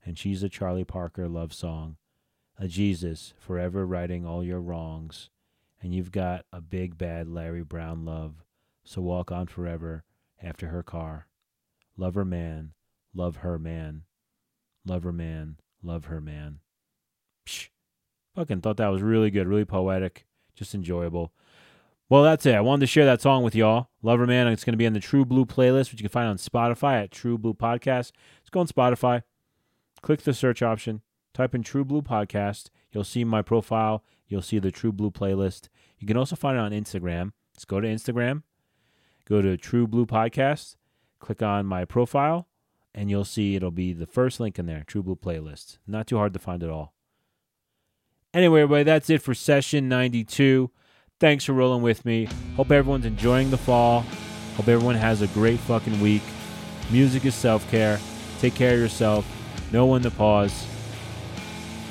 And 0.02 0.16
she's 0.16 0.42
a 0.42 0.48
Charlie 0.48 0.84
Parker 0.84 1.28
love 1.28 1.52
song. 1.52 1.96
A 2.58 2.68
Jesus 2.68 3.34
forever 3.38 3.86
righting 3.86 4.24
all 4.24 4.42
your 4.42 4.60
wrongs. 4.60 5.28
And 5.80 5.94
you've 5.94 6.12
got 6.12 6.44
a 6.52 6.60
big 6.60 6.98
bad 6.98 7.28
Larry 7.28 7.62
Brown 7.62 8.04
love. 8.04 8.44
So 8.84 9.00
walk 9.00 9.30
on 9.30 9.46
forever 9.46 10.04
after 10.42 10.68
her 10.68 10.82
car. 10.82 11.26
Love 11.96 12.14
her 12.14 12.24
man, 12.24 12.72
love 13.14 13.36
her 13.38 13.58
man, 13.58 14.02
love 14.86 15.02
her 15.02 15.12
man, 15.12 15.56
love 15.82 16.06
her 16.06 16.20
man. 16.20 16.60
Psh, 17.46 17.68
fucking 18.34 18.60
thought 18.60 18.76
that 18.76 18.88
was 18.88 19.02
really 19.02 19.30
good, 19.30 19.48
really 19.48 19.64
poetic, 19.64 20.24
just 20.54 20.74
enjoyable. 20.74 21.32
Well, 22.08 22.22
that's 22.22 22.46
it. 22.46 22.54
I 22.54 22.60
wanted 22.62 22.80
to 22.80 22.86
share 22.86 23.04
that 23.04 23.20
song 23.20 23.42
with 23.42 23.54
y'all. 23.54 23.90
Love 24.00 24.18
her 24.20 24.26
man. 24.26 24.46
It's 24.46 24.64
going 24.64 24.72
to 24.72 24.78
be 24.78 24.86
on 24.86 24.94
the 24.94 25.00
True 25.00 25.26
Blue 25.26 25.44
playlist, 25.44 25.90
which 25.90 26.00
you 26.00 26.08
can 26.08 26.12
find 26.12 26.28
on 26.28 26.38
Spotify 26.38 27.02
at 27.02 27.10
True 27.10 27.36
Blue 27.36 27.52
Podcast. 27.52 28.12
Let's 28.40 28.50
go 28.50 28.60
on 28.60 28.66
Spotify. 28.66 29.24
Click 30.00 30.22
the 30.22 30.32
search 30.32 30.62
option. 30.62 31.02
Type 31.34 31.54
in 31.54 31.62
True 31.62 31.84
Blue 31.84 32.00
Podcast. 32.00 32.70
You'll 32.92 33.04
see 33.04 33.24
my 33.24 33.42
profile. 33.42 34.02
You'll 34.28 34.42
see 34.42 34.58
the 34.58 34.70
True 34.70 34.92
Blue 34.92 35.10
playlist. 35.10 35.68
You 35.98 36.06
can 36.06 36.16
also 36.16 36.36
find 36.36 36.56
it 36.56 36.60
on 36.60 36.70
Instagram. 36.70 37.32
Let's 37.54 37.64
go 37.64 37.80
to 37.80 37.88
Instagram 37.88 38.42
go 39.28 39.42
to 39.42 39.56
True 39.56 39.86
Blue 39.86 40.06
Podcast, 40.06 40.76
click 41.20 41.42
on 41.42 41.66
my 41.66 41.84
profile, 41.84 42.48
and 42.94 43.10
you'll 43.10 43.24
see 43.24 43.54
it'll 43.54 43.70
be 43.70 43.92
the 43.92 44.06
first 44.06 44.40
link 44.40 44.58
in 44.58 44.66
there, 44.66 44.84
True 44.86 45.02
Blue 45.02 45.16
playlist. 45.16 45.78
Not 45.86 46.06
too 46.06 46.16
hard 46.16 46.32
to 46.32 46.38
find 46.38 46.62
at 46.62 46.70
all. 46.70 46.94
Anyway, 48.32 48.62
everybody, 48.62 48.84
that's 48.84 49.10
it 49.10 49.22
for 49.22 49.34
session 49.34 49.88
92. 49.88 50.70
Thanks 51.20 51.44
for 51.44 51.52
rolling 51.52 51.82
with 51.82 52.04
me. 52.04 52.28
Hope 52.56 52.70
everyone's 52.70 53.06
enjoying 53.06 53.50
the 53.50 53.58
fall. 53.58 54.04
Hope 54.56 54.68
everyone 54.68 54.94
has 54.94 55.22
a 55.22 55.26
great 55.28 55.60
fucking 55.60 56.00
week. 56.00 56.22
Music 56.90 57.24
is 57.24 57.34
self 57.34 57.68
care. 57.70 58.00
Take 58.40 58.54
care 58.54 58.74
of 58.74 58.80
yourself. 58.80 59.26
Know 59.72 59.86
when 59.86 60.02
to 60.02 60.10
pause. 60.10 60.66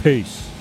Peace. 0.02 0.57